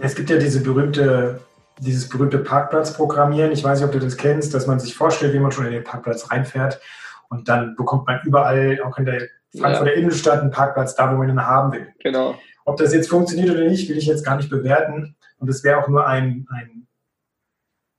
Es 0.00 0.14
gibt 0.14 0.30
ja 0.30 0.38
diese 0.38 0.62
berühmte, 0.62 1.40
dieses 1.78 2.08
berühmte 2.08 2.38
Parkplatzprogrammieren. 2.38 3.52
Ich 3.52 3.62
weiß 3.62 3.78
nicht, 3.78 3.86
ob 3.86 3.92
du 3.92 4.00
das 4.00 4.16
kennst, 4.16 4.54
dass 4.54 4.66
man 4.66 4.80
sich 4.80 4.94
vorstellt, 4.94 5.34
wie 5.34 5.38
man 5.38 5.52
schon 5.52 5.66
in 5.66 5.72
den 5.72 5.84
Parkplatz 5.84 6.30
reinfährt 6.30 6.80
und 7.28 7.48
dann 7.48 7.74
bekommt 7.76 8.06
man 8.06 8.20
überall, 8.24 8.80
auch 8.84 8.96
in 8.98 9.06
der 9.06 9.28
Frankfurter 9.58 9.92
ja. 9.92 9.98
Innenstadt, 9.98 10.40
einen 10.40 10.50
Parkplatz 10.50 10.94
da, 10.94 11.12
wo 11.12 11.16
man 11.18 11.28
ihn 11.28 11.44
haben 11.44 11.72
will. 11.72 11.88
Genau. 12.00 12.36
Ob 12.64 12.76
das 12.76 12.94
jetzt 12.94 13.08
funktioniert 13.08 13.50
oder 13.50 13.64
nicht, 13.64 13.88
will 13.88 13.98
ich 13.98 14.06
jetzt 14.06 14.24
gar 14.24 14.36
nicht 14.36 14.50
bewerten. 14.50 15.16
Und 15.38 15.48
es 15.48 15.64
wäre 15.64 15.82
auch 15.82 15.88
nur 15.88 16.06
ein, 16.06 16.46
ein, 16.50 16.86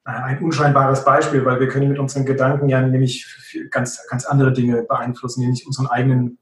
ein 0.05 0.39
unscheinbares 0.39 1.03
Beispiel, 1.03 1.45
weil 1.45 1.59
wir 1.59 1.67
können 1.67 1.89
mit 1.89 1.99
unseren 1.99 2.25
Gedanken 2.25 2.69
ja 2.69 2.81
nämlich 2.81 3.27
ganz, 3.71 4.07
ganz 4.07 4.25
andere 4.25 4.53
Dinge 4.53 4.83
beeinflussen, 4.83 5.41
nämlich 5.41 5.67
unseren 5.67 5.87
eigenen 5.87 6.37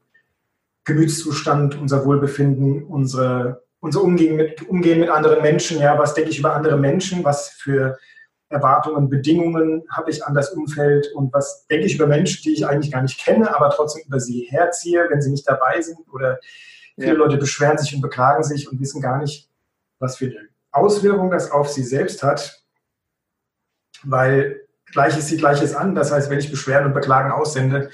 Gemütszustand, 0.84 1.74
unser 1.74 2.04
Wohlbefinden, 2.04 2.84
unsere 2.84 3.63
unser 3.84 4.02
Umgehen 4.02 4.36
mit, 4.36 4.66
Umgehen 4.66 5.00
mit 5.00 5.10
anderen 5.10 5.42
Menschen, 5.42 5.78
ja, 5.78 5.98
was 5.98 6.14
denke 6.14 6.30
ich 6.30 6.38
über 6.38 6.54
andere 6.54 6.78
Menschen, 6.78 7.22
was 7.22 7.50
für 7.50 7.98
Erwartungen, 8.48 9.10
Bedingungen 9.10 9.84
habe 9.90 10.10
ich 10.10 10.24
an 10.24 10.34
das 10.34 10.54
Umfeld 10.54 11.12
und 11.14 11.34
was 11.34 11.66
denke 11.66 11.84
ich 11.84 11.96
über 11.96 12.06
Menschen, 12.06 12.42
die 12.44 12.54
ich 12.54 12.66
eigentlich 12.66 12.90
gar 12.90 13.02
nicht 13.02 13.22
kenne, 13.22 13.54
aber 13.54 13.68
trotzdem 13.68 14.04
über 14.06 14.20
sie 14.20 14.46
herziehe, 14.48 15.06
wenn 15.10 15.20
sie 15.20 15.30
nicht 15.30 15.46
dabei 15.46 15.82
sind 15.82 15.98
oder 16.10 16.38
viele 16.94 17.12
ja. 17.12 17.18
Leute 17.18 17.36
beschweren 17.36 17.76
sich 17.76 17.94
und 17.94 18.00
beklagen 18.00 18.42
sich 18.42 18.72
und 18.72 18.80
wissen 18.80 19.02
gar 19.02 19.18
nicht, 19.18 19.50
was 19.98 20.16
für 20.16 20.26
eine 20.26 20.48
Auswirkung 20.72 21.30
das 21.30 21.50
auf 21.50 21.68
sie 21.68 21.82
selbst 21.82 22.22
hat, 22.22 22.62
weil 24.02 24.62
Gleiches 24.92 25.28
sieht 25.28 25.40
Gleiches 25.40 25.74
an. 25.74 25.94
Das 25.94 26.10
heißt, 26.10 26.30
wenn 26.30 26.38
ich 26.38 26.50
Beschwerden 26.50 26.86
und 26.86 26.94
Beklagen 26.94 27.32
aussende, 27.32 27.90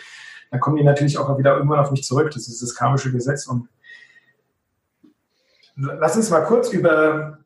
dann 0.53 0.61
kommen 0.61 0.77
die 0.77 0.85
natürlich 0.85 1.19
auch 1.19 1.37
wieder 1.37 1.57
irgendwann 1.57 1.81
auf 1.81 1.91
mich 1.91 2.05
zurück. 2.05 2.31
Das 2.33 2.47
ist 2.47 2.63
das 2.63 2.77
karmische 2.77 3.11
Gesetz 3.11 3.49
und 3.49 3.69
Lass 5.77 6.17
uns 6.17 6.31
mal 6.31 6.45
kurz 6.45 6.71
über, 6.71 7.39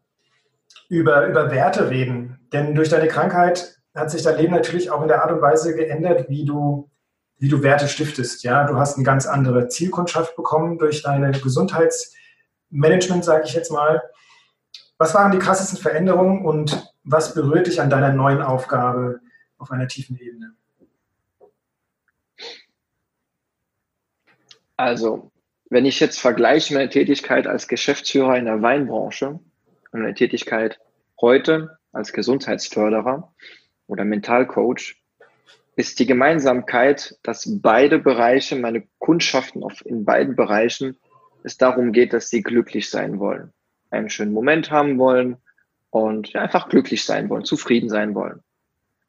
über, 0.89 1.27
über 1.27 1.51
Werte 1.51 1.91
reden. 1.91 2.39
Denn 2.53 2.75
durch 2.75 2.89
deine 2.89 3.09
Krankheit 3.09 3.79
hat 3.95 4.11
sich 4.11 4.23
dein 4.23 4.39
Leben 4.39 4.55
natürlich 4.55 4.91
auch 4.91 5.03
in 5.03 5.09
der 5.09 5.23
Art 5.23 5.33
und 5.33 5.41
Weise 5.41 5.75
geändert, 5.75 6.29
wie 6.29 6.45
du, 6.45 6.91
wie 7.39 7.49
du 7.49 7.63
Werte 7.63 7.89
stiftest. 7.89 8.43
Ja, 8.43 8.65
du 8.65 8.77
hast 8.77 8.97
eine 8.97 9.05
ganz 9.05 9.27
andere 9.27 9.69
Zielkundschaft 9.69 10.37
bekommen 10.37 10.79
durch 10.79 11.03
deine 11.03 11.33
Gesundheitsmanagement, 11.33 13.25
sage 13.25 13.45
ich 13.47 13.55
jetzt 13.55 13.71
mal. 13.71 14.03
Was 14.99 15.15
waren 15.15 15.33
die 15.33 15.39
krassesten 15.39 15.79
Veränderungen 15.79 16.45
und 16.45 16.93
was 17.03 17.35
berührt 17.35 17.67
dich 17.67 17.81
an 17.81 17.91
deiner 17.91 18.13
neuen 18.13 18.43
Aufgabe 18.43 19.21
auf 19.59 19.71
einer 19.71 19.89
tiefen 19.89 20.19
Ebene? 20.19 20.55
Also, 24.77 25.31
wenn 25.71 25.87
ich 25.87 26.01
jetzt 26.01 26.21
vergleiche 26.21 26.75
meine 26.75 26.89
Tätigkeit 26.89 27.47
als 27.47 27.69
Geschäftsführer 27.69 28.37
in 28.37 28.45
der 28.45 28.63
Weinbranche 28.63 29.29
und 29.29 29.43
meine 29.93 30.15
Tätigkeit 30.15 30.79
heute 31.21 31.79
als 31.93 32.13
Gesundheitsförderer 32.13 33.35
oder 33.87 34.05
Mentalcoach, 34.05 34.97
ist 35.77 35.99
die 35.99 36.07
Gemeinsamkeit, 36.07 37.19
dass 37.23 37.49
beide 37.61 37.99
Bereiche, 37.99 38.57
meine 38.57 38.87
Kundschaften 38.99 39.65
in 39.85 40.05
beiden 40.05 40.37
Bereichen, 40.37 40.97
es 41.43 41.57
darum 41.59 41.93
geht, 41.93 42.13
dass 42.13 42.31
sie 42.31 42.43
glücklich 42.43 42.91
sein 42.91 43.19
wollen, 43.19 43.53
einen 43.91 44.09
schönen 44.09 44.33
Moment 44.33 44.71
haben 44.71 44.99
wollen 44.99 45.37
und 45.91 46.35
einfach 46.37 46.69
glücklich 46.69 47.05
sein 47.05 47.29
wollen, 47.29 47.45
zufrieden 47.45 47.89
sein 47.89 48.15
wollen. 48.15 48.41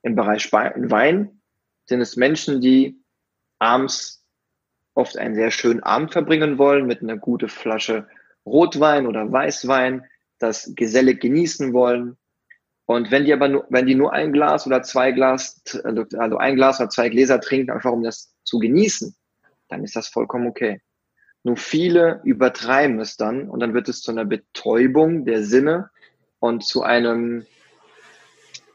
Im 0.02 0.16
Bereich 0.16 0.52
Wein 0.52 1.42
sind 1.86 2.02
es 2.02 2.16
Menschen, 2.16 2.62
die 2.62 3.00
abends 3.60 4.25
oft 4.96 5.18
einen 5.18 5.36
sehr 5.36 5.52
schönen 5.52 5.84
Abend 5.84 6.12
verbringen 6.12 6.58
wollen 6.58 6.88
mit 6.88 7.02
einer 7.02 7.18
guten 7.18 7.50
Flasche 7.50 8.08
Rotwein 8.46 9.06
oder 9.06 9.32
Weißwein, 9.32 10.06
das 10.40 10.72
gesellig 10.76 11.22
genießen 11.22 11.74
wollen. 11.74 12.18
Und 12.86 13.12
wenn 13.12 13.26
die 13.26 13.34
aber 13.34 13.48
nur, 13.48 13.66
wenn 13.70 13.88
die 13.88 13.96
nur 13.96 14.14
ein 14.14 14.32
Glas 14.32 14.66
oder 14.68 14.84
zwei 14.84 15.12
Glas, 15.12 15.62
also, 15.84 16.38
ein 16.38 16.56
Glas 16.56 16.80
oder 16.80 16.90
zwei 16.90 17.10
Gläser 17.10 17.40
trinken, 17.42 17.72
einfach 17.72 17.92
um 17.92 18.04
das 18.04 18.34
zu 18.44 18.60
genießen, 18.60 19.16
dann 19.70 19.84
ist 19.84 19.96
das 19.96 20.08
vollkommen 20.08 20.48
okay. 20.48 20.82
Nur 21.44 21.58
viele 21.58 22.22
übertreiben 22.24 23.00
es 23.00 23.18
dann 23.18 23.50
und 23.50 23.60
dann 23.60 23.74
wird 23.74 23.90
es 23.90 24.02
zu 24.02 24.12
einer 24.12 24.26
Betäubung 24.26 25.26
der 25.26 25.44
Sinne 25.44 25.90
und 26.40 26.64
zu 26.64 26.84
einem 26.84 27.46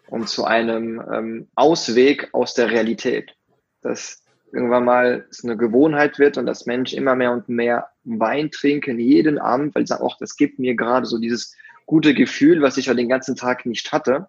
und 0.09 0.28
zu 0.28 0.44
einem 0.44 1.00
ähm, 1.12 1.48
Ausweg 1.54 2.28
aus 2.32 2.54
der 2.54 2.70
Realität. 2.70 3.36
Das 3.80 4.25
irgendwann 4.53 4.84
mal 4.84 5.27
es 5.31 5.44
eine 5.44 5.56
Gewohnheit 5.56 6.19
wird 6.19 6.38
und 6.38 6.47
dass 6.47 6.66
Menschen 6.66 6.99
immer 6.99 7.15
mehr 7.15 7.33
und 7.33 7.49
mehr 7.49 7.88
Wein 8.05 8.50
trinken 8.50 8.99
jeden 8.99 9.38
Abend, 9.38 9.75
weil 9.75 9.87
sie 9.87 9.93
sagen, 9.93 10.05
ach, 10.09 10.16
das 10.19 10.37
gibt 10.37 10.59
mir 10.59 10.75
gerade 10.75 11.06
so 11.06 11.19
dieses 11.19 11.56
gute 11.87 12.15
Gefühl, 12.15 12.62
was 12.62 12.77
ich 12.77 12.87
ja 12.87 12.94
den 12.94 13.09
ganzen 13.09 13.37
Tag 13.37 13.66
nicht 13.66 13.93
hatte. 13.93 14.28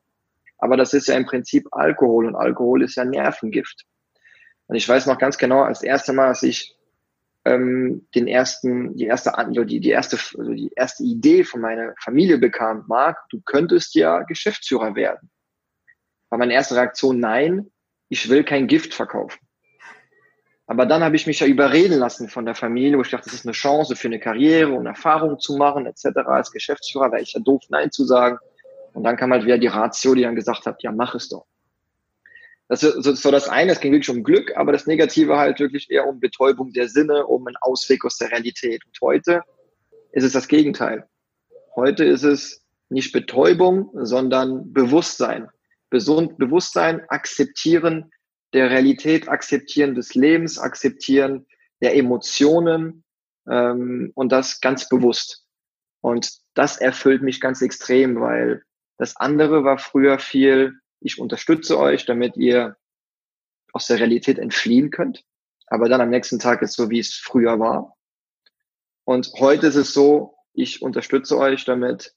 Aber 0.57 0.77
das 0.77 0.93
ist 0.93 1.07
ja 1.07 1.15
im 1.15 1.25
Prinzip 1.25 1.67
Alkohol 1.71 2.27
und 2.27 2.35
Alkohol 2.35 2.83
ist 2.83 2.95
ja 2.95 3.05
Nervengift. 3.05 3.85
Und 4.67 4.75
ich 4.75 4.87
weiß 4.87 5.05
noch 5.07 5.17
ganz 5.17 5.37
genau, 5.37 5.63
als 5.63 5.83
erste 5.83 6.13
Mal, 6.13 6.27
als 6.27 6.43
ich 6.43 6.75
ähm, 7.45 8.07
den 8.15 8.27
ersten, 8.27 8.95
die 8.95 9.05
erste, 9.05 9.33
die, 9.49 9.79
die 9.79 9.89
erste, 9.89 10.17
also 10.37 10.53
die 10.53 10.71
erste 10.75 11.03
Idee 11.03 11.43
von 11.43 11.61
meiner 11.61 11.93
Familie 11.99 12.37
bekam, 12.37 12.85
Marc, 12.87 13.17
du 13.29 13.41
könntest 13.41 13.95
ja 13.95 14.21
Geschäftsführer 14.23 14.95
werden. 14.95 15.29
War 16.29 16.37
meine 16.39 16.53
erste 16.53 16.75
Reaktion, 16.75 17.19
nein, 17.19 17.71
ich 18.09 18.29
will 18.29 18.43
kein 18.43 18.67
Gift 18.67 18.93
verkaufen. 18.93 19.39
Aber 20.71 20.85
dann 20.85 21.03
habe 21.03 21.17
ich 21.17 21.27
mich 21.27 21.41
ja 21.41 21.47
überreden 21.47 21.99
lassen 21.99 22.29
von 22.29 22.45
der 22.45 22.55
Familie, 22.55 22.97
wo 22.97 23.01
ich 23.01 23.09
dachte, 23.09 23.25
das 23.25 23.33
ist 23.33 23.45
eine 23.45 23.51
Chance 23.51 23.97
für 23.97 24.07
eine 24.07 24.21
Karriere 24.21 24.71
und 24.71 24.85
Erfahrung 24.85 25.37
zu 25.37 25.57
machen, 25.57 25.85
etc. 25.85 26.19
Als 26.25 26.49
Geschäftsführer 26.49 27.11
wäre 27.11 27.21
ich 27.21 27.33
ja 27.33 27.41
doof, 27.41 27.61
Nein 27.67 27.91
zu 27.91 28.05
sagen. 28.05 28.37
Und 28.93 29.03
dann 29.03 29.17
kam 29.17 29.33
halt 29.33 29.43
wieder 29.43 29.57
die 29.57 29.67
Ratio, 29.67 30.15
die 30.15 30.21
dann 30.21 30.33
gesagt 30.33 30.65
hat, 30.65 30.81
ja, 30.81 30.93
mach 30.93 31.13
es 31.13 31.27
doch. 31.27 31.45
Das 32.69 32.83
ist 32.83 33.03
so 33.21 33.31
das 33.31 33.49
eine, 33.49 33.73
es 33.73 33.81
ging 33.81 33.91
wirklich 33.91 34.15
um 34.15 34.23
Glück, 34.23 34.55
aber 34.55 34.71
das 34.71 34.87
Negative 34.87 35.35
halt 35.35 35.59
wirklich 35.59 35.91
eher 35.91 36.07
um 36.07 36.21
Betäubung 36.21 36.71
der 36.71 36.87
Sinne, 36.87 37.25
um 37.25 37.45
einen 37.45 37.57
Ausweg 37.59 38.05
aus 38.05 38.15
der 38.15 38.31
Realität. 38.31 38.85
Und 38.85 38.97
heute 39.01 39.41
ist 40.13 40.23
es 40.23 40.31
das 40.31 40.47
Gegenteil. 40.47 41.05
Heute 41.75 42.05
ist 42.05 42.23
es 42.23 42.63
nicht 42.87 43.11
Betäubung, 43.11 43.89
sondern 43.95 44.71
Bewusstsein. 44.71 45.49
Bewusstsein, 45.89 47.01
akzeptieren, 47.09 48.09
der 48.53 48.69
Realität 48.69 49.29
akzeptieren, 49.29 49.95
des 49.95 50.13
Lebens 50.15 50.59
akzeptieren, 50.59 51.47
der 51.81 51.95
Emotionen 51.95 53.03
ähm, 53.49 54.11
und 54.15 54.31
das 54.31 54.61
ganz 54.61 54.89
bewusst. 54.89 55.45
Und 56.01 56.31
das 56.53 56.77
erfüllt 56.77 57.21
mich 57.21 57.39
ganz 57.39 57.61
extrem, 57.61 58.19
weil 58.19 58.63
das 58.97 59.15
andere 59.15 59.63
war 59.63 59.77
früher 59.77 60.19
viel, 60.19 60.73
ich 60.99 61.19
unterstütze 61.19 61.79
euch, 61.79 62.05
damit 62.05 62.37
ihr 62.37 62.77
aus 63.73 63.87
der 63.87 63.99
Realität 63.99 64.37
entfliehen 64.37 64.91
könnt. 64.91 65.23
Aber 65.67 65.87
dann 65.87 66.01
am 66.01 66.09
nächsten 66.09 66.39
Tag 66.39 66.61
ist 66.61 66.73
so, 66.73 66.89
wie 66.89 66.99
es 66.99 67.13
früher 67.13 67.59
war. 67.59 67.95
Und 69.05 69.31
heute 69.39 69.67
ist 69.67 69.75
es 69.75 69.93
so, 69.93 70.35
ich 70.53 70.81
unterstütze 70.81 71.37
euch, 71.37 71.65
damit 71.65 72.13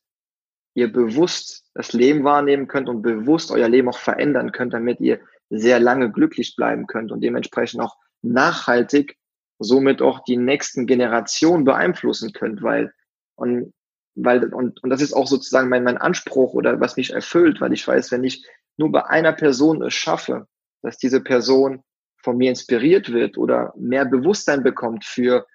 ihr 0.74 0.92
bewusst 0.92 1.70
das 1.72 1.92
Leben 1.92 2.24
wahrnehmen 2.24 2.66
könnt 2.66 2.88
und 2.88 3.02
bewusst 3.02 3.50
euer 3.50 3.68
Leben 3.68 3.88
auch 3.88 3.98
verändern 3.98 4.52
könnt, 4.52 4.74
damit 4.74 5.00
ihr 5.00 5.20
sehr 5.50 5.80
lange 5.80 6.10
glücklich 6.10 6.56
bleiben 6.56 6.86
könnt 6.86 7.12
und 7.12 7.20
dementsprechend 7.20 7.80
auch 7.80 7.96
nachhaltig 8.22 9.16
somit 9.58 10.02
auch 10.02 10.24
die 10.24 10.36
nächsten 10.36 10.86
Generationen 10.86 11.64
beeinflussen 11.64 12.32
könnt, 12.32 12.62
weil 12.62 12.92
und 13.36 13.72
weil 14.16 14.52
und, 14.52 14.82
und 14.82 14.90
das 14.90 15.02
ist 15.02 15.12
auch 15.12 15.26
sozusagen 15.26 15.68
mein, 15.68 15.84
mein 15.84 15.98
Anspruch 15.98 16.54
oder 16.54 16.80
was 16.80 16.96
mich 16.96 17.12
erfüllt, 17.12 17.60
weil 17.60 17.72
ich 17.72 17.86
weiß, 17.86 18.12
wenn 18.12 18.24
ich 18.24 18.46
nur 18.76 18.92
bei 18.92 19.04
einer 19.06 19.32
Person 19.32 19.82
es 19.82 19.94
schaffe, 19.94 20.46
dass 20.82 20.98
diese 20.98 21.20
Person 21.20 21.82
von 22.18 22.36
mir 22.36 22.50
inspiriert 22.50 23.12
wird 23.12 23.36
oder 23.36 23.72
mehr 23.76 24.04
Bewusstsein 24.04 24.62
bekommt 24.62 25.04
für 25.04 25.46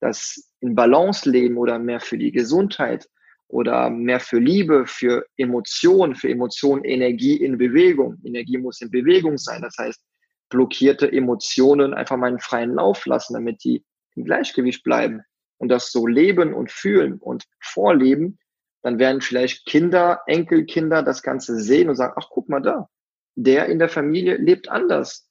das 0.00 0.50
in 0.60 0.74
Balance 0.74 1.28
leben 1.28 1.56
oder 1.56 1.78
mehr 1.78 2.00
für 2.00 2.18
die 2.18 2.32
Gesundheit 2.32 3.08
oder 3.48 3.90
mehr 3.90 4.20
für 4.20 4.38
Liebe, 4.38 4.86
für 4.86 5.24
Emotionen, 5.36 6.14
für 6.14 6.28
Emotionen, 6.28 6.84
Energie 6.84 7.36
in 7.36 7.58
Bewegung. 7.58 8.18
Energie 8.24 8.58
muss 8.58 8.80
in 8.80 8.90
Bewegung 8.90 9.38
sein. 9.38 9.62
Das 9.62 9.76
heißt, 9.78 10.00
blockierte 10.48 11.10
Emotionen 11.10 11.94
einfach 11.94 12.16
mal 12.16 12.28
einen 12.28 12.40
freien 12.40 12.74
Lauf 12.74 13.06
lassen, 13.06 13.34
damit 13.34 13.62
die 13.64 13.84
im 14.14 14.24
Gleichgewicht 14.24 14.82
bleiben 14.82 15.22
und 15.58 15.68
das 15.68 15.90
so 15.90 16.06
leben 16.06 16.54
und 16.54 16.70
fühlen 16.70 17.18
und 17.18 17.44
vorleben, 17.60 18.38
dann 18.82 18.98
werden 18.98 19.20
vielleicht 19.20 19.66
Kinder, 19.66 20.22
Enkelkinder 20.26 21.02
das 21.02 21.22
Ganze 21.22 21.58
sehen 21.58 21.88
und 21.88 21.96
sagen, 21.96 22.14
ach, 22.16 22.28
guck 22.30 22.48
mal 22.48 22.60
da, 22.60 22.88
der 23.34 23.66
in 23.66 23.78
der 23.78 23.88
Familie 23.88 24.36
lebt 24.36 24.68
anders. 24.68 25.28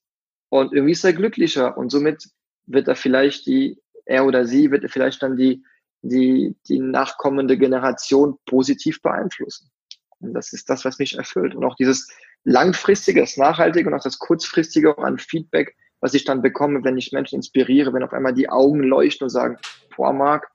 Und 0.49 0.73
irgendwie 0.73 0.93
ist 0.93 1.03
er 1.03 1.13
glücklicher. 1.13 1.77
Und 1.77 1.89
somit 1.89 2.23
wird 2.65 2.87
er 2.87 2.95
vielleicht 2.95 3.47
die, 3.47 3.81
er 4.05 4.25
oder 4.25 4.45
sie 4.45 4.71
wird 4.71 4.89
vielleicht 4.91 5.23
dann 5.23 5.37
die, 5.37 5.63
die, 6.09 6.55
die 6.67 6.79
nachkommende 6.79 7.57
Generation 7.57 8.37
positiv 8.45 9.01
beeinflussen. 9.01 9.71
Und 10.19 10.33
das 10.33 10.53
ist 10.53 10.69
das, 10.69 10.85
was 10.85 10.99
mich 10.99 11.17
erfüllt. 11.17 11.55
Und 11.55 11.65
auch 11.65 11.75
dieses 11.75 12.07
langfristige, 12.43 13.21
das 13.21 13.37
nachhaltige 13.37 13.89
und 13.89 13.95
auch 13.95 14.03
das 14.03 14.19
kurzfristige 14.19 14.97
auch 14.97 15.03
an 15.03 15.17
Feedback, 15.17 15.75
was 15.99 16.13
ich 16.13 16.25
dann 16.25 16.41
bekomme, 16.41 16.83
wenn 16.83 16.97
ich 16.97 17.11
Menschen 17.11 17.37
inspiriere, 17.37 17.93
wenn 17.93 18.03
auf 18.03 18.13
einmal 18.13 18.33
die 18.33 18.49
Augen 18.49 18.83
leuchten 18.83 19.25
und 19.25 19.29
sagen, 19.29 19.57
boah, 19.95 20.13
Marc, 20.13 20.49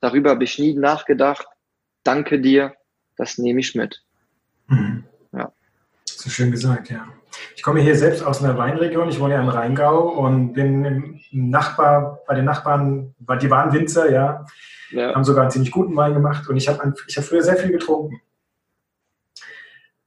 darüber 0.00 0.30
habe 0.30 0.44
ich 0.44 0.58
nie 0.58 0.74
nachgedacht. 0.74 1.46
Danke 2.02 2.40
dir, 2.40 2.74
das 3.16 3.38
nehme 3.38 3.60
ich 3.60 3.74
mit. 3.74 4.02
Mhm. 4.68 5.04
So 6.26 6.32
schön 6.32 6.50
gesagt, 6.50 6.90
ja. 6.90 7.06
Ich 7.54 7.62
komme 7.62 7.80
hier 7.80 7.94
selbst 7.94 8.24
aus 8.24 8.42
einer 8.42 8.58
Weinregion. 8.58 9.08
Ich 9.08 9.20
wohne 9.20 9.34
ja 9.34 9.40
im 9.40 9.48
Rheingau 9.48 10.08
und 10.08 10.54
bin 10.54 10.84
im 10.84 11.50
Nachbar, 11.50 12.18
bei 12.26 12.34
den 12.34 12.44
Nachbarn, 12.44 13.14
die 13.40 13.48
waren 13.48 13.72
Winzer, 13.72 14.10
ja, 14.10 14.44
ja. 14.90 15.14
haben 15.14 15.22
sogar 15.22 15.42
einen 15.42 15.52
ziemlich 15.52 15.70
guten 15.70 15.94
Wein 15.94 16.14
gemacht 16.14 16.48
und 16.48 16.56
ich 16.56 16.66
habe 16.66 16.94
ich 17.06 17.16
hab 17.16 17.22
früher 17.22 17.44
sehr 17.44 17.56
viel 17.56 17.70
getrunken. 17.70 18.20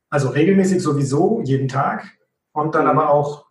Also 0.09 0.27
regelmäßig 0.27 0.83
sowieso, 0.83 1.41
jeden 1.45 1.69
Tag 1.69 2.03
und 2.51 2.75
dann 2.75 2.83
mhm. 2.83 2.89
aber 2.89 3.11
auch 3.11 3.45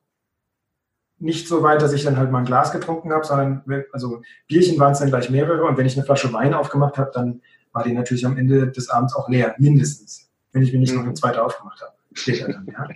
nicht 1.16 1.48
so 1.48 1.62
weit, 1.62 1.80
dass 1.80 1.94
ich 1.94 2.04
dann 2.04 2.18
halt 2.18 2.30
mal 2.30 2.40
ein 2.40 2.44
Glas 2.44 2.70
getrunken 2.70 3.14
habe, 3.14 3.24
sondern 3.24 3.64
also 3.92 4.20
Bierchen 4.46 4.78
waren 4.78 4.92
es 4.92 4.98
dann 4.98 5.08
gleich 5.08 5.30
mehrere 5.30 5.64
und 5.64 5.78
wenn 5.78 5.86
ich 5.86 5.96
eine 5.96 6.04
Flasche 6.04 6.30
Wein 6.34 6.52
aufgemacht 6.52 6.98
habe, 6.98 7.12
dann 7.14 7.40
war 7.72 7.82
die 7.82 7.94
natürlich 7.94 8.26
am 8.26 8.36
Ende 8.36 8.70
des 8.70 8.90
Abends 8.90 9.16
auch 9.16 9.30
leer, 9.30 9.54
mindestens, 9.56 10.28
wenn 10.52 10.60
ich 10.60 10.70
mir 10.74 10.80
nicht 10.80 10.92
mhm. 10.92 10.98
noch 10.98 11.04
eine 11.04 11.14
zweite 11.14 11.42
aufgemacht 11.42 11.80
habe. 11.80 11.97
Später 12.18 12.52
dann, 12.52 12.66
ja. 12.66 12.88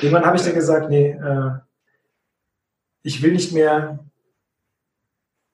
Irgendwann 0.00 0.26
habe 0.26 0.36
ich 0.36 0.42
dann 0.42 0.54
gesagt, 0.54 0.90
nee, 0.90 1.10
äh, 1.10 1.50
ich 3.02 3.22
will 3.22 3.32
nicht 3.32 3.52
mehr, 3.52 4.04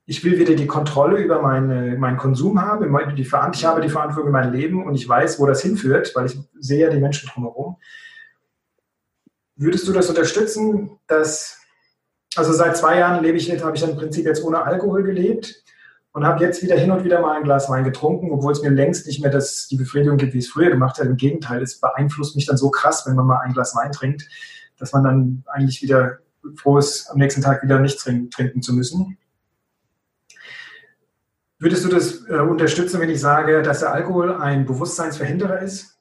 ich 0.06 0.24
will 0.24 0.38
wieder 0.38 0.54
die 0.54 0.66
Kontrolle 0.66 1.18
über 1.18 1.42
meine, 1.42 1.96
meinen 1.98 2.16
Konsum 2.16 2.60
haben, 2.60 3.14
die, 3.14 3.22
ich 3.22 3.64
habe 3.64 3.80
die 3.82 3.88
Verantwortung 3.88 4.30
über 4.30 4.40
mein 4.40 4.52
Leben 4.52 4.84
und 4.86 4.94
ich 4.94 5.08
weiß, 5.08 5.38
wo 5.38 5.46
das 5.46 5.62
hinführt, 5.62 6.12
weil 6.14 6.26
ich 6.26 6.38
sehe 6.58 6.80
ja 6.80 6.90
die 6.90 7.00
Menschen 7.00 7.28
drumherum. 7.28 7.76
Würdest 9.54 9.86
du 9.86 9.92
das 9.92 10.08
unterstützen, 10.08 10.98
dass, 11.06 11.60
also 12.34 12.52
seit 12.52 12.76
zwei 12.76 12.98
Jahren 12.98 13.22
lebe 13.22 13.36
ich, 13.36 13.50
habe 13.62 13.76
ich 13.76 13.82
im 13.82 13.96
Prinzip 13.96 14.24
jetzt 14.24 14.42
ohne 14.42 14.62
Alkohol 14.62 15.02
gelebt 15.02 15.62
und 16.12 16.26
habe 16.26 16.44
jetzt 16.44 16.62
wieder 16.62 16.76
hin 16.76 16.90
und 16.90 17.04
wieder 17.04 17.20
mal 17.20 17.36
ein 17.36 17.42
Glas 17.42 17.70
Wein 17.70 17.84
getrunken, 17.84 18.30
obwohl 18.30 18.52
es 18.52 18.62
mir 18.62 18.70
längst 18.70 19.06
nicht 19.06 19.22
mehr 19.22 19.30
das, 19.30 19.66
die 19.68 19.76
Befriedigung 19.76 20.18
gibt, 20.18 20.34
wie 20.34 20.38
es 20.38 20.48
früher 20.48 20.70
gemacht 20.70 20.98
hat. 20.98 21.06
Im 21.06 21.16
Gegenteil, 21.16 21.62
es 21.62 21.80
beeinflusst 21.80 22.36
mich 22.36 22.46
dann 22.46 22.58
so 22.58 22.70
krass, 22.70 23.06
wenn 23.06 23.16
man 23.16 23.26
mal 23.26 23.40
ein 23.40 23.54
Glas 23.54 23.74
Wein 23.74 23.92
trinkt, 23.92 24.28
dass 24.78 24.92
man 24.92 25.04
dann 25.04 25.44
eigentlich 25.46 25.82
wieder 25.82 26.18
froh 26.56 26.78
ist, 26.78 27.08
am 27.10 27.18
nächsten 27.18 27.40
Tag 27.40 27.62
wieder 27.62 27.78
nichts 27.78 28.04
trinken 28.04 28.62
zu 28.62 28.74
müssen. 28.74 29.16
Würdest 31.58 31.84
du 31.84 31.88
das 31.88 32.28
äh, 32.28 32.38
unterstützen, 32.38 33.00
wenn 33.00 33.08
ich 33.08 33.20
sage, 33.20 33.62
dass 33.62 33.80
der 33.80 33.92
Alkohol 33.92 34.34
ein 34.34 34.66
Bewusstseinsverhinderer 34.66 35.60
ist? 35.60 35.96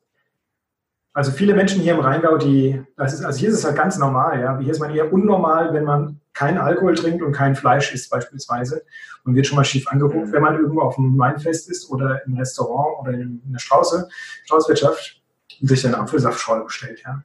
Also 1.14 1.32
viele 1.32 1.54
Menschen 1.54 1.82
hier 1.82 1.94
im 1.94 2.00
Rheingau, 2.00 2.38
die, 2.38 2.82
ist, 2.98 3.24
also 3.24 3.38
hier 3.38 3.50
ist 3.50 3.56
es 3.56 3.66
halt 3.66 3.76
ganz 3.76 3.98
normal, 3.98 4.40
ja. 4.40 4.58
Hier 4.58 4.72
ist 4.72 4.80
man 4.80 4.96
eher 4.96 5.14
unnormal, 5.14 5.74
wenn 5.74 5.84
man 5.84 6.21
kein 6.34 6.58
Alkohol 6.58 6.96
trinkt 6.96 7.22
und 7.22 7.34
kein 7.34 7.56
Fleisch 7.56 7.94
isst 7.94 8.10
beispielsweise 8.10 8.84
und 9.26 9.36
wird 9.36 9.48
schon 9.48 9.58
mal 9.58 9.66
schief 9.66 9.88
angeguckt, 9.88 10.28
mhm. 10.28 10.32
wenn 10.32 10.42
man 10.42 10.56
irgendwo 10.56 10.82
auf 10.82 10.98
einem 10.98 11.18
Weinfest 11.18 11.70
ist 11.70 11.90
oder 11.90 12.26
im 12.26 12.38
Restaurant 12.38 13.00
oder 13.00 13.14
in 13.14 13.42
der 13.46 13.60
Strauße, 13.60 14.08
Straußwirtschaft 14.46 15.22
und 15.62 15.68
sich 15.68 15.82
dann 15.82 15.96
Apfelsaftschorle 15.96 16.64
bestellt, 16.64 17.04
ja. 17.06 17.24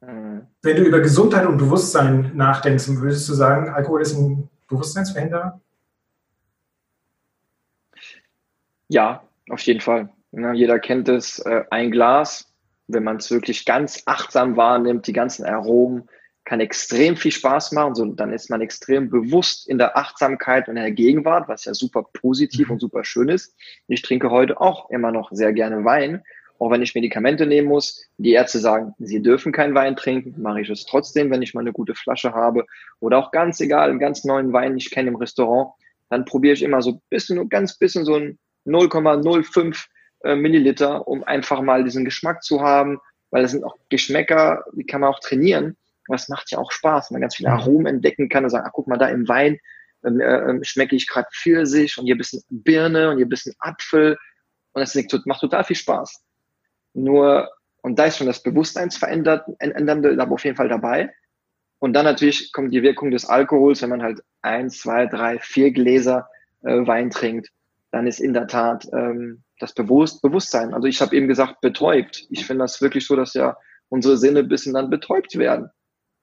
Mhm. 0.00 0.46
Wenn 0.62 0.76
du 0.76 0.82
über 0.82 1.00
Gesundheit 1.00 1.46
und 1.46 1.58
Bewusstsein 1.58 2.32
nachdenkst, 2.34 2.88
würdest 2.88 3.28
du 3.28 3.34
sagen, 3.34 3.68
Alkohol 3.70 4.02
ist 4.02 4.16
ein 4.16 4.48
Bewusstseinsverhinderer? 4.68 5.60
Ja, 8.88 9.22
auf 9.50 9.60
jeden 9.60 9.80
Fall. 9.80 10.10
Ja, 10.32 10.52
jeder 10.52 10.78
kennt 10.78 11.08
es, 11.08 11.38
äh, 11.40 11.64
ein 11.70 11.90
Glas, 11.90 12.52
wenn 12.86 13.04
man 13.04 13.16
es 13.16 13.30
wirklich 13.30 13.64
ganz 13.64 14.02
achtsam 14.06 14.56
wahrnimmt, 14.56 15.06
die 15.06 15.12
ganzen 15.12 15.44
Aromen, 15.44 16.08
kann 16.48 16.60
extrem 16.60 17.14
viel 17.14 17.30
Spaß 17.30 17.72
machen. 17.72 17.94
So, 17.94 18.06
dann 18.06 18.32
ist 18.32 18.48
man 18.48 18.62
extrem 18.62 19.10
bewusst 19.10 19.68
in 19.68 19.76
der 19.76 19.98
Achtsamkeit 19.98 20.66
und 20.66 20.78
in 20.78 20.82
der 20.82 20.92
Gegenwart, 20.92 21.46
was 21.46 21.66
ja 21.66 21.74
super 21.74 22.04
positiv 22.14 22.68
mhm. 22.68 22.72
und 22.72 22.80
super 22.80 23.04
schön 23.04 23.28
ist. 23.28 23.54
Ich 23.86 24.00
trinke 24.00 24.30
heute 24.30 24.58
auch 24.58 24.88
immer 24.88 25.12
noch 25.12 25.30
sehr 25.30 25.52
gerne 25.52 25.84
Wein. 25.84 26.22
Auch 26.58 26.70
wenn 26.70 26.80
ich 26.80 26.94
Medikamente 26.94 27.44
nehmen 27.44 27.68
muss, 27.68 28.02
die 28.16 28.32
Ärzte 28.32 28.60
sagen, 28.60 28.94
sie 28.98 29.20
dürfen 29.20 29.52
keinen 29.52 29.74
Wein 29.74 29.94
trinken, 29.94 30.40
mache 30.40 30.62
ich 30.62 30.70
es 30.70 30.86
trotzdem, 30.86 31.30
wenn 31.30 31.42
ich 31.42 31.52
mal 31.52 31.60
eine 31.60 31.72
gute 31.72 31.94
Flasche 31.94 32.32
habe. 32.32 32.64
Oder 32.98 33.18
auch 33.18 33.30
ganz 33.30 33.60
egal, 33.60 33.90
einen 33.90 33.98
ganz 33.98 34.24
neuen 34.24 34.50
Wein, 34.54 34.78
ich 34.78 34.90
kenne 34.90 35.10
im 35.10 35.16
Restaurant, 35.16 35.72
dann 36.08 36.24
probiere 36.24 36.54
ich 36.54 36.62
immer 36.62 36.80
so 36.80 36.92
ein 36.92 37.02
bisschen, 37.10 37.36
nur 37.36 37.48
ganz 37.50 37.76
bisschen 37.76 38.06
so 38.06 38.14
ein 38.14 38.38
0,05 38.66 39.84
äh, 40.24 40.34
Milliliter, 40.34 41.06
um 41.06 41.22
einfach 41.24 41.60
mal 41.60 41.84
diesen 41.84 42.06
Geschmack 42.06 42.42
zu 42.42 42.62
haben, 42.62 42.98
weil 43.30 43.42
das 43.42 43.50
sind 43.50 43.64
auch 43.64 43.76
Geschmäcker, 43.90 44.64
die 44.72 44.86
kann 44.86 45.02
man 45.02 45.10
auch 45.10 45.20
trainieren. 45.20 45.76
Aber 46.08 46.16
es 46.16 46.28
macht 46.28 46.50
ja 46.50 46.58
auch 46.58 46.72
Spaß, 46.72 47.10
wenn 47.10 47.16
man 47.16 47.22
ganz 47.22 47.36
viele 47.36 47.50
Aromen 47.50 47.86
entdecken 47.86 48.28
kann 48.28 48.44
und 48.44 48.50
sagen, 48.50 48.66
ah, 48.66 48.70
guck 48.72 48.88
mal, 48.88 48.98
da 48.98 49.08
im 49.08 49.28
Wein 49.28 49.58
ähm, 50.04 50.20
äh, 50.20 50.64
schmecke 50.64 50.96
ich 50.96 51.06
gerade 51.06 51.28
Pfirsich 51.32 51.98
und 51.98 52.06
hier 52.06 52.14
ein 52.14 52.18
bisschen 52.18 52.42
Birne 52.48 53.10
und 53.10 53.16
hier 53.16 53.26
ein 53.26 53.30
bisschen 53.30 53.54
Apfel. 53.58 54.16
Und 54.72 54.80
das 54.80 54.96
macht 55.26 55.40
total 55.40 55.64
viel 55.64 55.76
Spaß. 55.76 56.22
Nur, 56.94 57.50
und 57.82 57.98
da 57.98 58.06
ist 58.06 58.18
schon 58.18 58.26
das 58.26 58.42
Bewusstseinsverändernde 58.42 60.16
da 60.16 60.28
auf 60.28 60.44
jeden 60.44 60.56
Fall 60.56 60.68
dabei. 60.68 61.12
Und 61.78 61.92
dann 61.92 62.04
natürlich 62.04 62.52
kommt 62.52 62.72
die 62.72 62.82
Wirkung 62.82 63.10
des 63.10 63.24
Alkohols, 63.24 63.82
wenn 63.82 63.90
man 63.90 64.02
halt 64.02 64.20
eins, 64.42 64.78
zwei, 64.78 65.06
drei, 65.06 65.38
vier 65.38 65.70
Gläser 65.72 66.28
äh, 66.62 66.86
Wein 66.86 67.10
trinkt, 67.10 67.50
dann 67.90 68.06
ist 68.06 68.20
in 68.20 68.32
der 68.32 68.46
Tat 68.46 68.86
ähm, 68.92 69.42
das 69.58 69.74
Bewusst 69.74 70.22
Bewusstsein. 70.22 70.74
Also 70.74 70.86
ich 70.86 71.00
habe 71.00 71.16
eben 71.16 71.28
gesagt, 71.28 71.60
betäubt. 71.60 72.26
Ich 72.30 72.46
finde 72.46 72.64
das 72.64 72.80
wirklich 72.80 73.06
so, 73.06 73.16
dass 73.16 73.34
ja 73.34 73.56
unsere 73.88 74.16
Sinne 74.16 74.40
ein 74.40 74.48
bisschen 74.48 74.74
dann 74.74 74.90
betäubt 74.90 75.36
werden. 75.38 75.70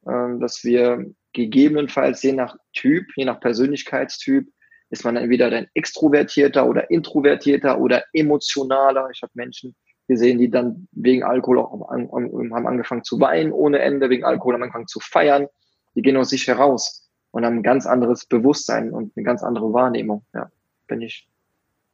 Ähm, 0.08 0.40
dass 0.40 0.64
wir 0.64 1.06
gegebenenfalls 1.34 2.22
je 2.24 2.34
nach 2.34 2.56
Typ, 2.74 3.06
je 3.16 3.26
nach 3.26 3.40
Persönlichkeitstyp, 3.40 4.48
ist 4.90 5.04
man 5.04 5.16
entweder 5.18 5.48
ein 5.52 5.68
extrovertierter 5.74 6.68
oder 6.68 6.90
introvertierter 6.90 7.80
oder 7.80 8.04
emotionaler. 8.14 9.10
Ich 9.12 9.22
habe 9.22 9.32
Menschen 9.34 9.76
gesehen, 10.08 10.38
die 10.38 10.50
dann 10.50 10.88
wegen 10.92 11.24
Alkohol 11.24 11.60
auch 11.60 11.90
haben 11.90 12.68
angefangen 12.68 13.04
zu 13.04 13.20
weinen 13.20 13.52
ohne 13.52 13.80
Ende, 13.80 14.10
wegen 14.10 14.24
Alkohol 14.24 14.54
haben 14.54 14.64
angefangen 14.64 14.88
zu 14.88 15.00
feiern. 15.00 15.48
Die 15.96 16.02
gehen 16.02 16.18
aus 16.18 16.30
sich 16.30 16.48
heraus 16.48 17.10
und 17.32 17.46
haben 17.46 17.58
ein 17.58 17.64
ganz 17.64 17.86
anderes 17.86 18.26
Bewusstsein 18.26 18.92
und 18.92 19.12
eine 19.16 19.26
ganz 19.26 19.44
andere 19.44 19.74
Wahrnehmung. 19.74 20.26
Ja, 20.34 20.52
bin 20.88 21.02
ich. 21.02 21.28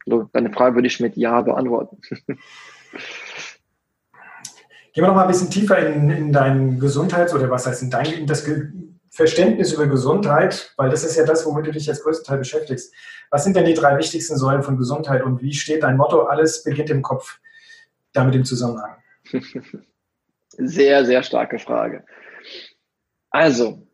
So, 0.04 0.28
deine 0.32 0.52
Frage 0.52 0.74
würde 0.74 0.88
ich 0.88 1.00
mit 1.00 1.16
Ja 1.16 1.40
beantworten. 1.40 2.00
Gehen 4.92 5.04
wir 5.04 5.08
noch 5.08 5.14
mal 5.14 5.22
ein 5.22 5.28
bisschen 5.28 5.50
tiefer 5.50 5.78
in, 5.78 6.10
in 6.10 6.32
dein 6.32 6.78
Gesundheits- 6.78 7.34
oder 7.34 7.50
was 7.50 7.66
heißt 7.66 7.82
in 7.82 7.90
dein 7.90 8.12
in 8.12 8.26
das 8.26 8.46
Verständnis 9.10 9.72
über 9.72 9.86
Gesundheit, 9.86 10.72
weil 10.76 10.90
das 10.90 11.04
ist 11.04 11.16
ja 11.16 11.24
das, 11.24 11.44
womit 11.44 11.66
du 11.66 11.72
dich 11.72 11.86
jetzt 11.86 12.02
größtenteils 12.02 12.40
beschäftigst. 12.40 12.94
Was 13.30 13.44
sind 13.44 13.56
denn 13.56 13.64
die 13.64 13.74
drei 13.74 13.96
wichtigsten 13.98 14.36
Säulen 14.36 14.62
von 14.62 14.76
Gesundheit 14.76 15.22
und 15.22 15.42
wie 15.42 15.52
steht 15.52 15.82
dein 15.82 15.96
Motto? 15.96 16.22
Alles 16.22 16.62
beginnt 16.64 16.90
im 16.90 17.02
Kopf, 17.02 17.38
damit 18.12 18.34
im 18.34 18.44
Zusammenhang. 18.44 18.96
Sehr, 20.58 21.06
sehr 21.06 21.22
starke 21.22 21.58
Frage. 21.58 22.04
Also, 23.30 23.86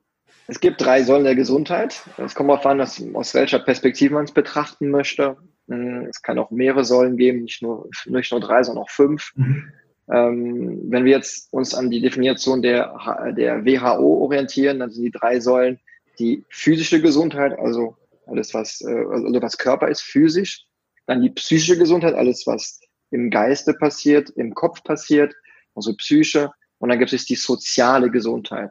es 0.49 0.59
gibt 0.59 0.81
drei 0.81 1.05
Säulen 1.05 1.23
der 1.23 1.37
Gesundheit. 1.37 2.03
Es 2.17 2.35
kommt 2.35 2.51
darauf 2.51 2.67
an, 2.67 2.81
aus 2.81 3.35
welcher 3.35 3.61
Perspektive 3.61 4.15
man 4.15 4.25
es 4.25 4.33
betrachten 4.33 4.91
möchte. 4.91 5.37
Es 5.69 6.21
kann 6.21 6.37
auch 6.39 6.51
mehrere 6.51 6.85
Säulen 6.85 7.17
geben, 7.17 7.43
nicht 7.43 7.63
nur, 7.63 7.89
nicht 8.07 8.33
nur 8.33 8.41
drei, 8.41 8.65
sondern 8.65 8.83
auch 8.83 8.91
fünf. 8.91 9.31
Mhm. 9.37 9.73
Ähm, 10.11 10.81
wenn 10.85 11.05
wir 11.05 11.13
jetzt 11.13 11.53
uns 11.53 11.75
an 11.75 11.91
die 11.91 12.01
Definition 12.01 12.63
der, 12.63 13.33
der 13.37 13.65
WHO 13.65 14.25
orientieren, 14.25 14.79
dann 14.79 14.91
sind 14.91 15.05
die 15.05 15.11
drei 15.11 15.41
Säulen 15.41 15.79
die 16.19 16.45
physische 16.49 17.01
Gesundheit, 17.01 17.59
also 17.59 17.97
alles, 18.27 18.53
was, 18.55 18.81
äh, 18.81 19.05
also 19.11 19.43
was 19.43 19.59
Körper 19.59 19.89
ist, 19.89 20.03
physisch. 20.03 20.65
Dann 21.07 21.23
die 21.23 21.31
psychische 21.31 21.79
Gesundheit, 21.79 22.15
alles, 22.15 22.47
was 22.47 22.81
im 23.11 23.31
Geiste 23.31 23.73
passiert, 23.73 24.31
im 24.31 24.55
Kopf 24.55 24.83
passiert, 24.85 25.35
also 25.75 25.95
Psyche. 25.95 26.51
Und 26.79 26.91
dann 26.91 26.99
gibt 26.99 27.13
es 27.13 27.25
die 27.25 27.37
soziale 27.37 28.11
Gesundheit. 28.11 28.71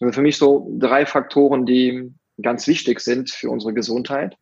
Also 0.00 0.12
für 0.12 0.22
mich 0.22 0.36
so 0.36 0.70
drei 0.78 1.06
Faktoren, 1.06 1.66
die 1.66 2.12
ganz 2.40 2.66
wichtig 2.66 3.00
sind 3.00 3.30
für 3.30 3.50
unsere 3.50 3.74
Gesundheit. 3.74 4.36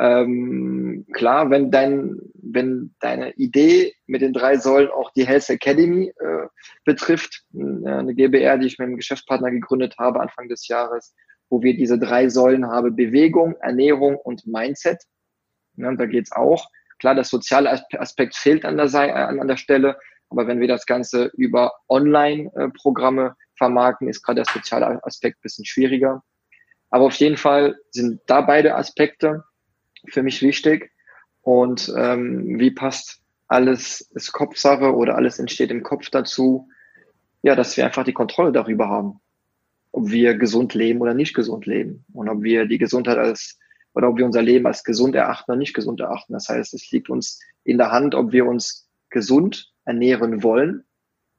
Ähm, 0.00 1.06
klar, 1.12 1.50
wenn 1.50 1.70
dein, 1.70 2.18
wenn 2.34 2.94
deine 3.00 3.32
Idee 3.32 3.94
mit 4.06 4.22
den 4.22 4.32
drei 4.32 4.56
Säulen 4.56 4.90
auch 4.90 5.10
die 5.12 5.26
Health 5.26 5.50
Academy 5.50 6.12
äh, 6.18 6.46
betrifft, 6.84 7.44
äh, 7.54 7.88
eine 7.88 8.14
GBR, 8.14 8.58
die 8.58 8.66
ich 8.66 8.78
mit 8.78 8.86
einem 8.86 8.96
Geschäftspartner 8.96 9.50
gegründet 9.50 9.96
habe 9.98 10.20
Anfang 10.20 10.48
des 10.48 10.66
Jahres, 10.68 11.14
wo 11.50 11.62
wir 11.62 11.76
diese 11.76 11.98
drei 11.98 12.28
Säulen 12.28 12.66
haben, 12.66 12.96
Bewegung, 12.96 13.56
Ernährung 13.60 14.16
und 14.16 14.46
Mindset. 14.46 15.02
Ja, 15.76 15.94
da 15.94 16.06
geht's 16.06 16.32
auch 16.32 16.66
Klar, 17.00 17.14
der 17.14 17.24
soziale 17.24 17.82
Aspekt 17.98 18.36
fehlt 18.36 18.64
an 18.66 18.76
der, 18.76 18.94
an 18.94 19.48
der 19.48 19.56
Stelle, 19.56 19.98
aber 20.28 20.46
wenn 20.46 20.60
wir 20.60 20.68
das 20.68 20.84
Ganze 20.84 21.30
über 21.34 21.72
Online-Programme 21.88 23.34
vermarkten, 23.56 24.06
ist 24.06 24.22
gerade 24.22 24.42
der 24.42 24.52
soziale 24.52 25.02
Aspekt 25.02 25.40
bisschen 25.40 25.64
schwieriger. 25.64 26.22
Aber 26.90 27.06
auf 27.06 27.14
jeden 27.14 27.38
Fall 27.38 27.74
sind 27.90 28.20
da 28.26 28.42
beide 28.42 28.74
Aspekte 28.74 29.44
für 30.06 30.22
mich 30.22 30.42
wichtig. 30.42 30.92
Und 31.42 31.92
ähm, 31.96 32.58
wie 32.58 32.70
passt 32.70 33.20
alles, 33.48 34.00
ist 34.14 34.32
Kopfsache 34.32 34.94
oder 34.94 35.16
alles 35.16 35.38
entsteht 35.38 35.70
im 35.70 35.82
Kopf 35.82 36.10
dazu? 36.10 36.68
Ja, 37.42 37.56
dass 37.56 37.76
wir 37.76 37.84
einfach 37.84 38.04
die 38.04 38.12
Kontrolle 38.12 38.52
darüber 38.52 38.88
haben, 38.88 39.20
ob 39.92 40.10
wir 40.10 40.34
gesund 40.34 40.74
leben 40.74 41.00
oder 41.00 41.14
nicht 41.14 41.34
gesund 41.34 41.66
leben 41.66 42.04
und 42.12 42.28
ob 42.28 42.42
wir 42.42 42.66
die 42.66 42.78
Gesundheit 42.78 43.18
als 43.18 43.58
oder 43.94 44.08
ob 44.08 44.18
wir 44.18 44.26
unser 44.26 44.42
Leben 44.42 44.66
als 44.66 44.84
gesund 44.84 45.16
erachten 45.16 45.50
oder 45.50 45.58
nicht 45.58 45.74
gesund 45.74 46.00
erachten. 46.00 46.32
Das 46.32 46.48
heißt, 46.48 46.74
es 46.74 46.90
liegt 46.92 47.10
uns 47.10 47.40
in 47.64 47.78
der 47.78 47.90
Hand, 47.90 48.14
ob 48.14 48.30
wir 48.30 48.46
uns 48.46 48.88
gesund 49.08 49.72
ernähren 49.84 50.42
wollen. 50.42 50.84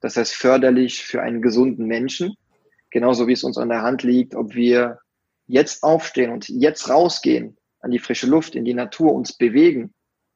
Das 0.01 0.17
heißt, 0.17 0.33
förderlich 0.33 1.03
für 1.03 1.21
einen 1.21 1.41
gesunden 1.41 1.85
Menschen. 1.85 2.35
Genauso 2.89 3.27
wie 3.27 3.33
es 3.33 3.43
uns 3.43 3.57
an 3.57 3.69
der 3.69 3.83
Hand 3.83 4.03
liegt, 4.03 4.35
ob 4.35 4.53
wir 4.53 4.99
jetzt 5.47 5.83
aufstehen 5.83 6.31
und 6.31 6.49
jetzt 6.49 6.89
rausgehen 6.89 7.57
an 7.81 7.91
die 7.91 7.99
frische 7.99 8.27
Luft, 8.27 8.55
in 8.55 8.65
die 8.65 8.73
Natur, 8.73 9.13
uns 9.13 9.37
bewegen, 9.37 9.93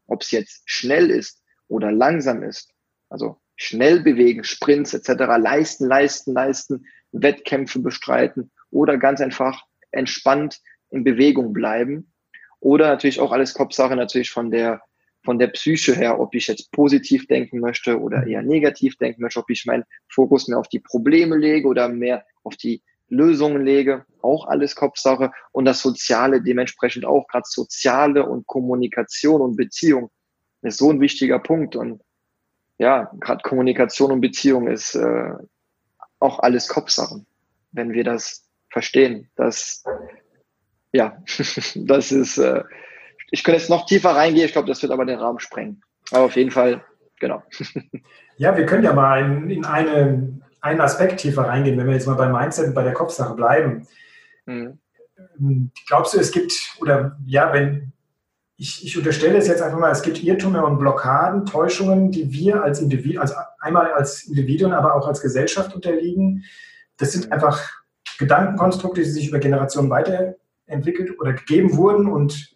ob 0.08 0.22
es 0.22 0.32
jetzt 0.32 0.64
schnell 0.66 1.10
ist 1.10 1.42
oder 1.68 1.92
langsam 1.92 2.44
ist. 2.44 2.72
Also 3.10 3.40
schnell 3.56 4.02
bewegen, 4.02 4.44
Sprints 4.44 4.94
etc., 4.94 5.10
leisten, 5.38 5.88
leisten, 5.88 6.34
leisten, 6.34 6.86
Wettkämpfe 7.12 7.80
bestreiten 7.80 8.52
oder 8.72 8.98
ganz 8.98 9.22
einfach 9.22 9.64
entspannt 9.92 10.60
in 10.90 11.04
Bewegung 11.04 11.54
bleiben. 11.54 12.12
Oder 12.60 12.88
natürlich 12.88 13.20
auch 13.20 13.32
alles 13.32 13.54
Kopfsache 13.54 13.96
natürlich 13.96 14.32
von 14.32 14.52
der, 14.52 14.82
von 15.24 15.40
der 15.40 15.48
Psyche 15.48 15.96
her, 15.96 16.20
ob 16.20 16.36
ich 16.36 16.48
jetzt 16.48 16.72
positiv 16.72 17.28
denken 17.28 17.60
möchte 17.60 18.00
oder 18.00 18.26
eher 18.26 18.42
negativ 18.42 18.98
denken 18.98 19.22
möchte, 19.22 19.40
ob 19.40 19.50
ich 19.50 19.66
meinen 19.66 19.86
Fokus 20.10 20.48
mehr 20.48 20.58
auf 20.58 20.68
die 20.68 20.80
Probleme 20.80 21.38
lege 21.38 21.68
oder 21.68 21.88
mehr 21.90 22.26
auf 22.44 22.56
die 22.58 22.82
Lösungen 23.10 23.64
lege, 23.64 24.06
auch 24.22 24.48
alles 24.48 24.76
Kopfsache 24.76 25.32
und 25.52 25.66
das 25.66 25.82
Soziale 25.82 26.42
dementsprechend 26.42 27.06
auch, 27.06 27.28
gerade 27.28 27.46
Soziale 27.48 28.26
und 28.26 28.48
Kommunikation 28.48 29.42
und 29.42 29.56
Beziehung 29.56 30.10
ist 30.62 30.80
so 30.80 30.90
ein 30.90 31.00
wichtiger 31.00 31.40
Punkt 31.40 31.76
und 31.76 32.02
ja, 32.78 33.12
gerade 33.20 33.42
Kommunikation 33.44 34.12
und 34.12 34.22
Beziehung 34.22 34.68
ist 34.68 34.96
äh, 34.96 35.34
auch 36.20 36.40
alles 36.40 36.68
Kopfsachen, 36.68 37.26
wenn 37.72 37.94
wir 37.94 38.04
das 38.04 38.50
verstehen, 38.70 39.30
dass 39.36 39.84
ja, 40.92 41.22
das 41.76 42.12
ist, 42.12 42.38
äh, 42.38 42.64
ich 43.32 43.44
könnte 43.44 43.60
jetzt 43.60 43.70
noch 43.70 43.86
tiefer 43.86 44.12
reingehen, 44.12 44.46
ich 44.46 44.54
glaube, 44.54 44.68
das 44.68 44.82
wird 44.82 44.92
aber 44.92 45.06
den 45.06 45.20
Rahmen 45.20 45.40
sprengen. 45.40 45.82
Aber 46.12 46.26
auf 46.26 46.36
jeden 46.36 46.52
Fall, 46.52 46.84
genau. 47.20 47.44
Ja, 48.38 48.58
wir 48.58 48.66
können 48.66 48.84
ja 48.84 48.92
mal 48.92 49.24
in, 49.24 49.50
in 49.50 49.64
eine, 49.64 50.42
einen 50.66 50.82
Aspekt 50.82 51.20
tiefer 51.20 51.44
reingehen, 51.44 51.78
wenn 51.78 51.86
wir 51.86 51.94
jetzt 51.94 52.08
mal 52.08 52.16
beim 52.16 52.32
Mindset 52.32 52.68
und 52.68 52.74
bei 52.74 52.84
der 52.84 52.94
Kopfsache 52.94 53.36
bleiben. 53.36 53.88
Mhm. 54.46 54.80
Glaubst 55.88 56.14
du, 56.14 56.20
es 56.20 56.32
gibt, 56.32 56.54
oder 56.82 57.18
ja, 57.26 57.54
wenn, 57.54 57.94
ich, 58.58 58.84
ich 58.84 58.98
unterstelle 58.98 59.38
es 59.38 59.48
jetzt 59.48 59.62
einfach 59.62 59.78
mal, 59.78 59.92
es 59.92 60.02
gibt 60.02 60.24
Irrtümer 60.24 60.66
und 60.66 60.80
Blockaden, 60.80 61.46
Täuschungen, 61.46 62.12
die 62.12 62.32
wir 62.32 62.64
als 62.64 62.82
Individuen, 62.82 63.22
also 63.22 63.36
einmal 63.60 63.94
als 63.94 64.24
Individuen, 64.24 64.74
aber 64.74 64.96
auch 64.96 65.08
als 65.08 65.22
Gesellschaft 65.22 65.76
unterliegen. 65.76 66.44
Das 66.98 67.12
sind 67.12 67.28
mhm. 67.28 67.34
einfach 67.34 67.62
Gedankenkonstrukte, 68.18 69.02
die 69.02 69.10
sich 69.10 69.28
über 69.28 69.40
Generationen 69.40 69.90
weiter 69.92 70.36
entwickelt 70.66 71.20
oder 71.20 71.34
gegeben 71.34 71.78
wurden 71.78 72.08
und 72.08 72.56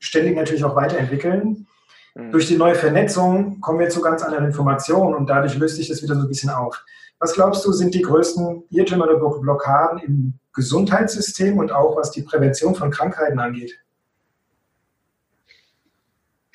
ständig 0.00 0.34
natürlich 0.34 0.64
auch 0.64 0.74
weiterentwickeln. 0.74 1.68
Mhm. 2.16 2.32
Durch 2.32 2.48
die 2.48 2.56
neue 2.56 2.74
Vernetzung 2.74 3.60
kommen 3.60 3.78
wir 3.78 3.88
zu 3.88 4.00
ganz 4.00 4.22
anderen 4.22 4.46
Informationen 4.46 5.14
und 5.14 5.28
dadurch 5.28 5.56
löst 5.56 5.76
sich 5.76 5.88
das 5.88 6.02
wieder 6.02 6.16
so 6.16 6.22
ein 6.22 6.28
bisschen 6.28 6.50
auf. 6.50 6.82
Was 7.18 7.34
glaubst 7.34 7.64
du, 7.64 7.72
sind 7.72 7.94
die 7.94 8.02
größten 8.02 8.64
Irrtümer 8.70 9.04
oder 9.04 9.40
Blockaden 9.40 9.98
im 10.00 10.34
Gesundheitssystem 10.52 11.58
und 11.58 11.72
auch 11.72 11.96
was 11.96 12.10
die 12.10 12.22
Prävention 12.22 12.74
von 12.74 12.90
Krankheiten 12.90 13.38
angeht? 13.38 13.78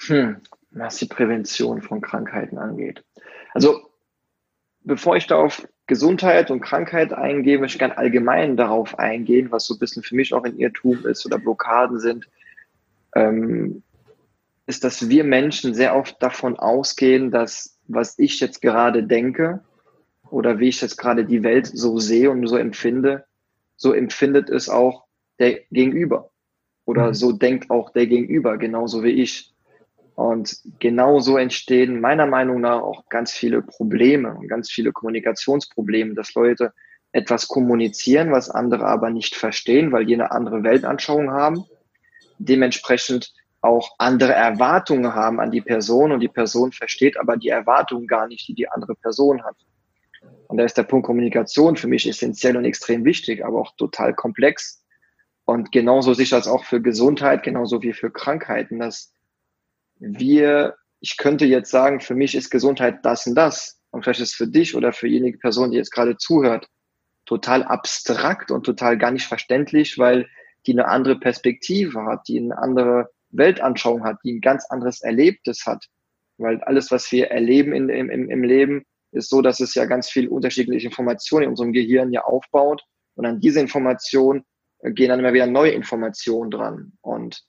Hm, 0.07 0.37
was 0.71 0.97
die 0.97 1.05
Prävention 1.05 1.81
von 1.81 2.01
Krankheiten 2.01 2.57
angeht. 2.57 3.03
Also, 3.53 3.89
bevor 4.83 5.15
ich 5.15 5.27
da 5.27 5.37
auf 5.37 5.67
Gesundheit 5.87 6.51
und 6.51 6.61
Krankheit 6.61 7.13
eingehen, 7.13 7.61
möchte 7.61 7.75
ich 7.75 7.79
gerne 7.79 7.97
allgemein 7.97 8.55
darauf 8.55 8.97
eingehen, 8.97 9.51
was 9.51 9.65
so 9.65 9.75
ein 9.75 9.79
bisschen 9.79 10.03
für 10.03 10.15
mich 10.15 10.33
auch 10.33 10.43
ein 10.43 10.57
Irrtum 10.57 11.05
ist 11.05 11.25
oder 11.25 11.37
Blockaden 11.37 11.99
sind, 11.99 12.27
ähm, 13.15 13.83
ist, 14.67 14.83
dass 14.83 15.09
wir 15.09 15.23
Menschen 15.23 15.73
sehr 15.73 15.95
oft 15.95 16.21
davon 16.21 16.57
ausgehen, 16.57 17.31
dass 17.31 17.77
was 17.87 18.17
ich 18.17 18.39
jetzt 18.39 18.61
gerade 18.61 19.03
denke 19.03 19.61
oder 20.31 20.59
wie 20.59 20.69
ich 20.69 20.81
jetzt 20.81 20.97
gerade 20.97 21.25
die 21.25 21.43
Welt 21.43 21.67
so 21.67 21.99
sehe 21.99 22.31
und 22.31 22.47
so 22.47 22.57
empfinde, 22.57 23.25
so 23.75 23.93
empfindet 23.93 24.49
es 24.49 24.69
auch 24.69 25.05
der 25.39 25.61
Gegenüber. 25.71 26.31
Oder 26.85 27.09
mhm. 27.09 27.13
so 27.13 27.31
denkt 27.31 27.69
auch 27.69 27.91
der 27.91 28.07
Gegenüber, 28.07 28.57
genauso 28.57 29.03
wie 29.03 29.21
ich. 29.21 29.53
Und 30.15 30.57
genauso 30.79 31.37
entstehen 31.37 31.99
meiner 31.99 32.25
Meinung 32.25 32.61
nach 32.61 32.81
auch 32.81 33.09
ganz 33.09 33.31
viele 33.31 33.61
Probleme 33.61 34.35
und 34.35 34.47
ganz 34.47 34.69
viele 34.69 34.91
Kommunikationsprobleme, 34.91 36.13
dass 36.13 36.33
Leute 36.33 36.73
etwas 37.11 37.47
kommunizieren, 37.47 38.31
was 38.31 38.49
andere 38.49 38.85
aber 38.85 39.09
nicht 39.09 39.35
verstehen, 39.35 39.91
weil 39.91 40.05
die 40.05 40.13
eine 40.13 40.31
andere 40.31 40.63
Weltanschauung 40.63 41.31
haben, 41.31 41.65
dementsprechend 42.37 43.33
auch 43.61 43.95
andere 43.97 44.33
Erwartungen 44.33 45.13
haben 45.13 45.39
an 45.39 45.51
die 45.51 45.61
Person 45.61 46.11
und 46.11 46.19
die 46.19 46.27
Person 46.27 46.71
versteht 46.71 47.17
aber 47.17 47.37
die 47.37 47.49
Erwartungen 47.49 48.07
gar 48.07 48.27
nicht, 48.27 48.47
die 48.47 48.55
die 48.55 48.69
andere 48.69 48.95
Person 48.95 49.43
hat. 49.43 49.55
Und 50.51 50.57
da 50.57 50.65
ist 50.65 50.77
der 50.77 50.83
Punkt 50.83 51.05
Kommunikation 51.05 51.77
für 51.77 51.87
mich 51.87 52.05
essentiell 52.05 52.57
und 52.57 52.65
extrem 52.65 53.05
wichtig, 53.05 53.45
aber 53.45 53.61
auch 53.61 53.73
total 53.77 54.13
komplex. 54.13 54.83
Und 55.45 55.71
genauso 55.71 56.13
sicher 56.13 56.35
als 56.35 56.49
auch 56.49 56.65
für 56.65 56.81
Gesundheit, 56.81 57.43
genauso 57.43 57.81
wie 57.81 57.93
für 57.93 58.11
Krankheiten, 58.11 58.77
dass 58.77 59.13
wir, 59.99 60.75
ich 60.99 61.15
könnte 61.15 61.45
jetzt 61.45 61.71
sagen, 61.71 62.01
für 62.01 62.15
mich 62.15 62.35
ist 62.35 62.49
Gesundheit 62.49 63.05
das 63.05 63.25
und 63.27 63.35
das. 63.35 63.79
Und 63.91 64.03
vielleicht 64.03 64.19
ist 64.19 64.31
es 64.31 64.35
für 64.35 64.47
dich 64.47 64.75
oder 64.75 64.91
für 64.91 65.07
jenige 65.07 65.37
Person, 65.37 65.71
die 65.71 65.77
jetzt 65.77 65.91
gerade 65.91 66.17
zuhört, 66.17 66.67
total 67.25 67.63
abstrakt 67.63 68.51
und 68.51 68.65
total 68.65 68.97
gar 68.97 69.11
nicht 69.11 69.27
verständlich, 69.27 69.97
weil 69.97 70.27
die 70.67 70.73
eine 70.73 70.89
andere 70.89 71.17
Perspektive 71.17 72.03
hat, 72.03 72.27
die 72.27 72.39
eine 72.39 72.57
andere 72.57 73.09
Weltanschauung 73.29 74.03
hat, 74.03 74.17
die 74.25 74.33
ein 74.33 74.41
ganz 74.41 74.65
anderes 74.65 74.99
Erlebtes 74.99 75.65
hat. 75.65 75.85
Weil 76.37 76.61
alles, 76.63 76.91
was 76.91 77.09
wir 77.13 77.31
erleben 77.31 77.71
in, 77.71 77.87
im, 77.87 78.29
im 78.29 78.43
Leben, 78.43 78.83
ist 79.11 79.29
so, 79.29 79.41
dass 79.41 79.59
es 79.59 79.75
ja 79.75 79.85
ganz 79.85 80.09
viel 80.09 80.27
unterschiedliche 80.27 80.87
Informationen 80.87 81.43
in 81.43 81.49
unserem 81.49 81.73
Gehirn 81.73 82.11
ja 82.11 82.23
aufbaut. 82.23 82.83
Und 83.15 83.25
an 83.25 83.39
diese 83.39 83.59
Informationen 83.59 84.45
äh, 84.79 84.91
gehen 84.91 85.09
dann 85.09 85.19
immer 85.19 85.33
wieder 85.33 85.47
neue 85.47 85.71
Informationen 85.71 86.51
dran. 86.51 86.93
Und 87.01 87.45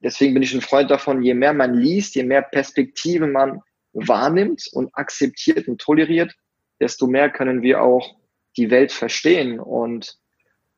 Deswegen 0.00 0.34
bin 0.34 0.42
ich 0.42 0.54
ein 0.54 0.60
Freund 0.60 0.90
davon, 0.90 1.22
je 1.22 1.34
mehr 1.34 1.52
man 1.52 1.74
liest, 1.74 2.14
je 2.14 2.22
mehr 2.22 2.42
Perspektive 2.42 3.26
man 3.26 3.60
wahrnimmt 3.92 4.68
und 4.72 4.94
akzeptiert 4.94 5.68
und 5.68 5.80
toleriert, 5.80 6.34
desto 6.80 7.06
mehr 7.06 7.30
können 7.30 7.62
wir 7.62 7.82
auch 7.82 8.14
die 8.56 8.70
Welt 8.70 8.92
verstehen 8.92 9.58
und, 9.58 10.18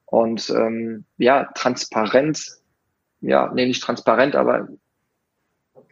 und 0.06 0.48
ähm, 0.50 1.04
ja, 1.16 1.50
transparent, 1.54 2.58
ja, 3.20 3.52
nee, 3.52 3.66
nicht 3.66 3.82
transparent, 3.82 4.36
aber 4.36 4.68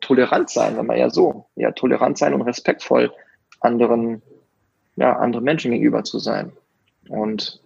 tolerant 0.00 0.50
sein, 0.50 0.76
wenn 0.76 0.86
man 0.86 0.98
ja 0.98 1.10
so, 1.10 1.50
ja, 1.56 1.72
tolerant 1.72 2.18
sein 2.18 2.32
und 2.32 2.42
respektvoll 2.42 3.12
anderen, 3.60 4.22
ja, 4.96 5.16
anderen 5.16 5.44
Menschen 5.44 5.70
gegenüber 5.70 6.04
zu 6.04 6.18
sein. 6.18 6.52
Und 7.08 7.60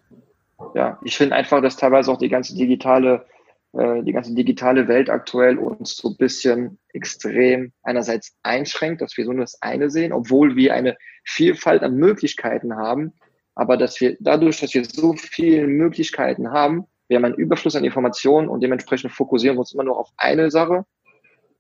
ja, 0.74 0.98
ich 1.04 1.16
finde 1.16 1.36
einfach, 1.36 1.62
dass 1.62 1.76
teilweise 1.76 2.10
auch 2.10 2.18
die 2.18 2.28
ganze 2.28 2.54
digitale 2.54 3.24
äh, 3.72 4.02
die 4.02 4.12
ganze 4.12 4.34
digitale 4.34 4.88
Welt 4.88 5.10
aktuell 5.10 5.56
uns 5.56 5.96
so 5.96 6.08
ein 6.08 6.16
bisschen 6.16 6.78
extrem 6.92 7.72
einerseits 7.82 8.34
einschränkt, 8.42 9.00
dass 9.00 9.16
wir 9.16 9.24
so 9.24 9.32
nur 9.32 9.44
das 9.44 9.62
eine 9.62 9.90
sehen, 9.90 10.12
obwohl 10.12 10.56
wir 10.56 10.74
eine 10.74 10.96
Vielfalt 11.24 11.82
an 11.82 11.94
Möglichkeiten 11.94 12.76
haben, 12.76 13.12
aber 13.54 13.76
dass 13.76 14.00
wir 14.00 14.16
dadurch, 14.18 14.60
dass 14.60 14.74
wir 14.74 14.84
so 14.84 15.12
viele 15.14 15.68
Möglichkeiten 15.68 16.50
haben, 16.50 16.86
wir 17.06 17.16
haben 17.16 17.24
einen 17.24 17.34
Überfluss 17.34 17.76
an 17.76 17.84
Informationen 17.84 18.48
und 18.48 18.60
dementsprechend 18.60 19.12
fokussieren 19.12 19.56
wir 19.56 19.60
uns 19.60 19.72
immer 19.72 19.84
nur 19.84 19.98
auf 19.98 20.10
eine 20.16 20.50
Sache 20.50 20.84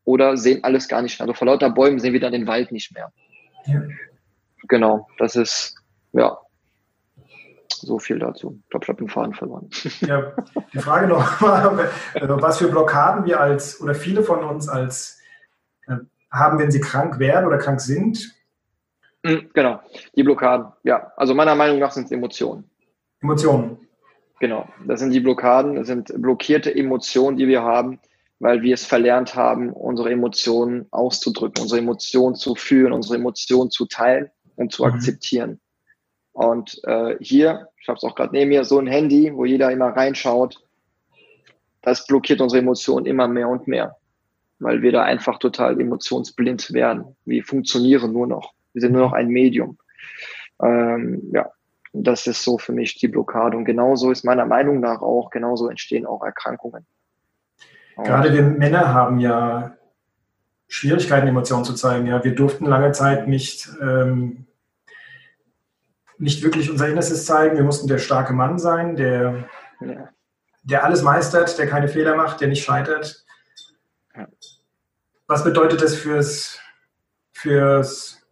oder 0.04 0.36
sehen 0.36 0.64
alles 0.64 0.88
gar 0.88 1.02
nicht 1.02 1.18
mehr. 1.18 1.28
Also 1.28 1.34
vor 1.34 1.46
lauter 1.46 1.70
Bäumen 1.70 2.00
sehen 2.00 2.12
wir 2.12 2.20
dann 2.20 2.32
den 2.32 2.48
Wald 2.48 2.72
nicht 2.72 2.92
mehr. 2.92 3.12
Ja. 3.66 3.82
Genau, 4.68 5.08
das 5.18 5.36
ist, 5.36 5.74
ja, 6.12 6.38
so 7.80 7.98
viel 7.98 8.18
dazu. 8.18 8.60
Ich 8.62 8.70
glaube, 8.70 8.84
ich 8.84 8.88
habe 8.88 8.98
den 8.98 9.08
Faden 9.08 9.34
verloren. 9.34 9.68
Ja, 10.00 10.32
die 10.72 10.78
Frage 10.78 11.06
nochmal, 11.08 11.90
also 12.14 12.42
was 12.42 12.58
für 12.58 12.68
Blockaden 12.68 13.24
wir 13.24 13.40
als, 13.40 13.80
oder 13.80 13.94
viele 13.94 14.22
von 14.22 14.44
uns 14.44 14.68
als 14.68 15.18
äh, 15.86 15.96
haben, 16.30 16.58
wenn 16.58 16.70
sie 16.70 16.80
krank 16.80 17.18
werden 17.18 17.46
oder 17.46 17.58
krank 17.58 17.80
sind. 17.80 18.34
Hm, 19.24 19.50
genau, 19.52 19.80
die 20.16 20.22
Blockaden, 20.22 20.72
ja. 20.82 21.12
Also 21.16 21.34
meiner 21.34 21.54
Meinung 21.54 21.78
nach 21.78 21.92
sind 21.92 22.04
es 22.04 22.10
Emotionen. 22.10 22.70
Emotionen. 23.20 23.78
Genau, 24.40 24.66
das 24.86 25.00
sind 25.00 25.10
die 25.10 25.20
Blockaden, 25.20 25.74
das 25.74 25.86
sind 25.86 26.12
blockierte 26.16 26.74
Emotionen, 26.74 27.36
die 27.36 27.46
wir 27.46 27.62
haben, 27.62 28.00
weil 28.38 28.62
wir 28.62 28.72
es 28.72 28.86
verlernt 28.86 29.34
haben, 29.34 29.70
unsere 29.70 30.10
Emotionen 30.10 30.86
auszudrücken, 30.90 31.62
unsere 31.62 31.80
Emotionen 31.80 32.34
zu 32.34 32.54
fühlen, 32.54 32.92
unsere 32.92 33.16
Emotionen 33.16 33.70
zu 33.70 33.84
teilen 33.86 34.30
und 34.60 34.72
zu 34.72 34.84
mhm. 34.84 34.92
akzeptieren. 34.92 35.60
Und 36.32 36.80
äh, 36.84 37.16
hier, 37.20 37.68
ich 37.80 37.88
habe 37.88 37.96
es 37.96 38.04
auch 38.04 38.14
gerade 38.14 38.32
neben 38.32 38.50
mir, 38.50 38.64
so 38.64 38.78
ein 38.78 38.86
Handy, 38.86 39.34
wo 39.34 39.44
jeder 39.44 39.72
immer 39.72 39.88
reinschaut, 39.88 40.62
das 41.82 42.06
blockiert 42.06 42.40
unsere 42.40 42.60
Emotionen 42.60 43.06
immer 43.06 43.26
mehr 43.26 43.48
und 43.48 43.66
mehr, 43.66 43.96
weil 44.58 44.82
wir 44.82 44.92
da 44.92 45.02
einfach 45.02 45.38
total 45.38 45.80
emotionsblind 45.80 46.72
werden. 46.72 47.16
Wir 47.24 47.42
funktionieren 47.42 48.12
nur 48.12 48.26
noch. 48.26 48.52
Wir 48.74 48.82
sind 48.82 48.92
nur 48.92 49.02
noch 49.02 49.12
ein 49.14 49.28
Medium. 49.28 49.78
Ähm, 50.62 51.30
ja, 51.32 51.50
das 51.94 52.26
ist 52.26 52.44
so 52.44 52.58
für 52.58 52.72
mich 52.72 52.98
die 52.98 53.08
Blockade. 53.08 53.56
Und 53.56 53.64
genauso 53.64 54.10
ist 54.10 54.24
meiner 54.24 54.44
Meinung 54.44 54.80
nach 54.80 55.00
auch, 55.00 55.30
genauso 55.30 55.68
entstehen 55.68 56.04
auch 56.04 56.22
Erkrankungen. 56.22 56.86
Gerade 57.96 58.32
wir 58.32 58.42
Männer 58.42 58.94
haben 58.94 59.20
ja 59.20 59.74
Schwierigkeiten, 60.68 61.26
Emotionen 61.26 61.64
zu 61.64 61.74
zeigen. 61.74 62.06
Ja, 62.06 62.22
wir 62.22 62.34
durften 62.34 62.64
lange 62.64 62.92
Zeit 62.92 63.26
nicht, 63.26 63.68
ähm, 63.82 64.46
nicht 66.20 66.42
wirklich 66.42 66.70
unser 66.70 66.88
Innerstes 66.88 67.24
zeigen. 67.24 67.56
Wir 67.56 67.64
mussten 67.64 67.88
der 67.88 67.98
starke 67.98 68.32
Mann 68.32 68.58
sein, 68.58 68.94
der, 68.94 69.48
ja. 69.80 70.08
der 70.62 70.84
alles 70.84 71.02
meistert, 71.02 71.58
der 71.58 71.66
keine 71.66 71.88
Fehler 71.88 72.14
macht, 72.14 72.40
der 72.40 72.48
nicht 72.48 72.62
scheitert. 72.62 73.24
Ja. 74.14 74.28
Was 75.26 75.44
bedeutet 75.44 75.80
das 75.80 75.94
fürs, 75.94 76.58
fürs, 77.32 78.22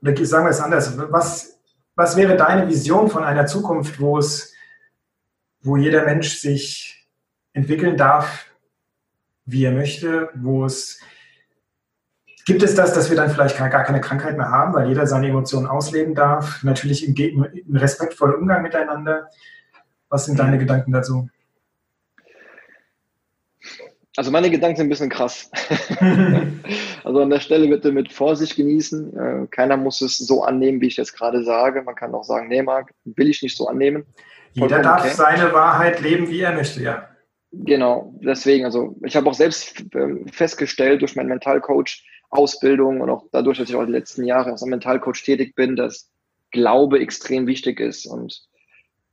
oder 0.00 0.24
sagen 0.24 0.46
wir 0.46 0.50
es 0.50 0.60
anders, 0.60 0.96
was, 1.10 1.60
was 1.94 2.16
wäre 2.16 2.36
deine 2.36 2.68
Vision 2.68 3.10
von 3.10 3.22
einer 3.22 3.46
Zukunft, 3.46 4.00
wo 4.00 4.18
es, 4.18 4.54
wo 5.60 5.76
jeder 5.76 6.04
Mensch 6.04 6.38
sich 6.38 7.06
entwickeln 7.52 7.96
darf, 7.98 8.46
wie 9.44 9.64
er 9.64 9.72
möchte, 9.72 10.30
wo 10.34 10.64
es 10.64 11.00
Gibt 12.44 12.62
es 12.62 12.74
das, 12.74 12.92
dass 12.92 13.08
wir 13.08 13.16
dann 13.16 13.30
vielleicht 13.30 13.56
gar 13.56 13.68
keine 13.68 14.00
Krankheit 14.00 14.36
mehr 14.36 14.50
haben, 14.50 14.74
weil 14.74 14.88
jeder 14.88 15.06
seine 15.06 15.28
Emotionen 15.28 15.66
ausleben 15.66 16.14
darf? 16.14 16.62
Natürlich 16.62 17.06
im, 17.06 17.14
im 17.14 17.76
respektvollen 17.76 18.34
Umgang 18.34 18.62
miteinander. 18.62 19.28
Was 20.08 20.26
sind 20.26 20.38
deine 20.38 20.58
Gedanken 20.58 20.92
dazu? 20.92 21.28
Also 24.16 24.30
meine 24.30 24.50
Gedanken 24.50 24.76
sind 24.76 24.86
ein 24.86 24.90
bisschen 24.90 25.08
krass. 25.08 25.50
also 27.04 27.22
an 27.22 27.30
der 27.30 27.40
Stelle 27.40 27.66
bitte 27.68 27.92
mit 27.92 28.12
Vorsicht 28.12 28.56
genießen. 28.56 29.16
Äh, 29.16 29.46
keiner 29.46 29.78
muss 29.78 30.02
es 30.02 30.18
so 30.18 30.44
annehmen, 30.44 30.80
wie 30.82 30.88
ich 30.88 30.98
jetzt 30.98 31.14
gerade 31.14 31.44
sage. 31.44 31.82
Man 31.82 31.94
kann 31.94 32.14
auch 32.14 32.24
sagen, 32.24 32.48
nee, 32.48 32.62
Marc, 32.62 32.92
will 33.04 33.30
ich 33.30 33.42
nicht 33.42 33.56
so 33.56 33.68
annehmen. 33.68 34.04
Jeder 34.52 34.82
darf 34.82 35.00
okay. 35.00 35.14
seine 35.14 35.52
Wahrheit 35.54 36.00
leben, 36.00 36.28
wie 36.28 36.40
er 36.40 36.52
möchte, 36.52 36.82
ja. 36.82 37.08
Genau, 37.52 38.14
deswegen, 38.22 38.64
also 38.64 38.96
ich 39.04 39.14
habe 39.14 39.28
auch 39.28 39.34
selbst 39.34 39.84
ähm, 39.94 40.26
festgestellt 40.28 41.02
durch 41.02 41.16
meinen 41.16 41.28
Mentalcoach 41.28 42.02
Ausbildung 42.32 43.00
und 43.00 43.10
auch 43.10 43.26
dadurch, 43.30 43.58
dass 43.58 43.68
ich 43.68 43.76
auch 43.76 43.84
die 43.84 43.92
letzten 43.92 44.24
Jahre 44.24 44.50
als 44.50 44.62
Mentalcoach 44.62 45.22
tätig 45.22 45.54
bin, 45.54 45.76
dass 45.76 46.10
Glaube 46.50 47.00
extrem 47.00 47.46
wichtig 47.46 47.80
ist 47.80 48.06
und 48.06 48.42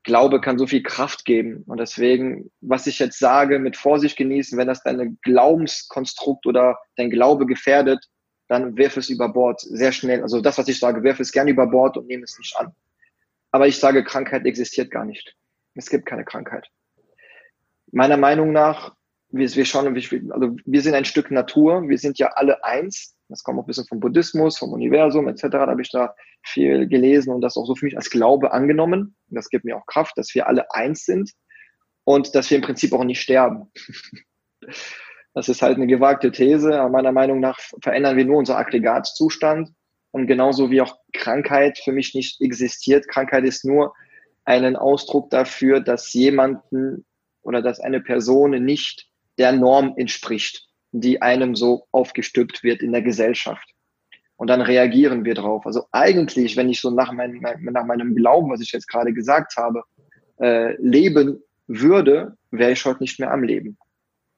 Glaube 0.04 0.42
kann 0.42 0.58
so 0.58 0.66
viel 0.66 0.82
Kraft 0.82 1.26
geben. 1.26 1.64
Und 1.68 1.80
deswegen, 1.80 2.50
was 2.62 2.88
ich 2.88 3.00
jetzt 3.00 3.20
sage, 3.20 3.60
mit 3.60 3.78
Vorsicht 3.78 4.18
genießen, 4.18 4.58
wenn 4.58 4.68
das 4.68 4.82
deine 4.82 5.16
Glaubenskonstrukt 5.24 6.46
oder 6.46 6.80
dein 6.96 7.10
Glaube 7.10 7.46
gefährdet, 7.46 8.04
dann 8.48 8.78
wirf 8.78 8.98
es 8.98 9.10
über 9.10 9.30
Bord 9.30 9.60
sehr 9.60 9.92
schnell. 9.92 10.24
Also 10.24 10.42
das, 10.42 10.58
was 10.58 10.68
ich 10.68 10.80
sage, 10.80 11.04
wirf 11.04 11.20
es 11.20 11.32
gerne 11.32 11.52
über 11.52 11.68
Bord 11.68 11.98
und 11.98 12.08
nehme 12.08 12.24
es 12.24 12.38
nicht 12.40 12.58
an. 12.58 12.74
Aber 13.52 13.68
ich 13.68 13.78
sage, 13.78 14.04
Krankheit 14.04 14.46
existiert 14.46 14.90
gar 14.90 15.06
nicht. 15.06 15.36
Es 15.76 15.90
gibt 15.90 16.06
keine 16.06 16.26
Krankheit 16.26 16.68
meiner 17.92 18.18
Meinung 18.18 18.52
nach, 18.52 18.96
wir, 19.30 19.54
wir 19.54 19.66
schauen, 19.66 19.88
also 19.88 20.56
wir 20.66 20.82
sind 20.82 20.96
ein 20.96 21.06
Stück 21.06 21.32
Natur, 21.32 21.88
wir 21.88 21.98
sind 21.98 22.18
ja 22.18 22.28
alle 22.30 22.64
eins. 22.64 23.16
Das 23.30 23.44
kommt 23.44 23.60
auch 23.60 23.64
ein 23.64 23.68
bisschen 23.68 23.86
vom 23.86 24.00
Buddhismus, 24.00 24.58
vom 24.58 24.74
Universum 24.74 25.28
etc. 25.28 25.44
Da 25.52 25.68
habe 25.68 25.82
ich 25.82 25.92
da 25.92 26.16
viel 26.44 26.88
gelesen 26.88 27.32
und 27.32 27.42
das 27.42 27.58
auch 27.58 27.66
so 27.66 27.76
für 27.76 27.86
mich 27.86 27.96
als 27.96 28.10
Glaube 28.10 28.52
angenommen. 28.52 29.16
Und 29.30 29.36
das 29.36 29.50
gibt 29.50 29.66
mir 29.66 29.78
auch 29.78 29.86
Kraft, 29.86 30.18
dass 30.18 30.34
wir 30.34 30.48
alle 30.48 30.72
eins 30.74 31.06
sind 31.06 31.32
und 32.04 32.34
dass 32.34 32.50
wir 32.50 32.58
im 32.58 32.64
Prinzip 32.64 32.92
auch 32.94 33.04
nicht 33.04 33.22
sterben. 33.22 33.72
Das 35.36 35.48
ist 35.48 35.62
halt 35.62 35.78
eine 35.78 35.86
gewagte 35.86 36.32
These, 36.32 36.80
aber 36.80 36.90
meiner 36.90 37.12
Meinung 37.12 37.40
nach 37.40 37.60
verändern 37.82 38.18
wir 38.18 38.26
nur 38.26 38.38
unser 38.38 38.58
Aggregatzustand. 38.58 39.70
Und 40.12 40.26
genauso 40.26 40.72
wie 40.72 40.82
auch 40.82 40.98
Krankheit 41.14 41.78
für 41.78 41.92
mich 41.92 42.16
nicht 42.16 42.42
existiert. 42.42 43.08
Krankheit 43.08 43.46
ist 43.46 43.64
nur 43.64 43.94
einen 44.44 44.76
Ausdruck 44.76 45.30
dafür, 45.30 45.82
dass 45.82 46.12
jemanden 46.14 47.06
oder 47.44 47.62
dass 47.62 47.80
eine 47.80 48.02
Person 48.02 48.52
nicht 48.64 49.08
der 49.38 49.52
Norm 49.52 49.94
entspricht, 49.98 50.68
die 50.92 51.22
einem 51.22 51.56
so 51.56 51.88
aufgestülpt 51.92 52.64
wird 52.64 52.82
in 52.82 52.92
der 52.92 53.02
Gesellschaft. 53.02 53.74
Und 54.36 54.48
dann 54.48 54.62
reagieren 54.62 55.26
wir 55.26 55.36
drauf. 55.36 55.66
Also 55.66 55.86
eigentlich, 55.92 56.56
wenn 56.56 56.70
ich 56.70 56.80
so 56.80 56.90
nach, 56.90 57.12
mein, 57.12 57.42
nach 57.60 57.86
meinem 57.86 58.16
Glauben, 58.16 58.50
was 58.50 58.62
ich 58.62 58.72
jetzt 58.72 58.88
gerade 58.88 59.14
gesagt 59.14 59.58
habe, 59.58 59.84
äh, 60.40 60.76
leben 60.82 61.44
würde, 61.68 62.38
wäre 62.50 62.72
ich 62.72 62.86
heute 62.86 63.04
nicht 63.04 63.20
mehr 63.20 63.32
am 63.32 63.44
Leben. 63.44 63.78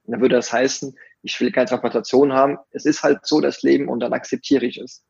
Dann 0.06 0.20
würde 0.20 0.36
das 0.36 0.52
heißen, 0.52 0.96
ich 1.22 1.40
will 1.40 1.52
keine 1.52 1.68
Transplantation 1.68 2.34
haben. 2.34 2.58
Es 2.72 2.86
ist 2.86 3.04
halt 3.04 3.26
so 3.26 3.40
das 3.40 3.62
Leben 3.62 3.88
und 3.88 4.00
dann 4.00 4.14
akzeptiere 4.14 4.66
ich 4.66 4.78
es. 4.78 5.04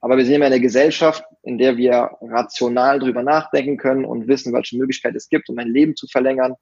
Aber 0.00 0.16
wir 0.16 0.24
sind 0.24 0.32
ja 0.32 0.38
in 0.38 0.44
einer 0.44 0.60
Gesellschaft, 0.60 1.24
in 1.42 1.58
der 1.58 1.76
wir 1.76 2.10
rational 2.22 3.00
drüber 3.00 3.22
nachdenken 3.22 3.76
können 3.76 4.04
und 4.04 4.28
wissen, 4.28 4.52
welche 4.52 4.78
Möglichkeit 4.78 5.14
es 5.14 5.28
gibt, 5.28 5.50
um 5.50 5.58
ein 5.58 5.68
Leben 5.68 5.96
zu 5.96 6.06
verlängern, 6.06 6.54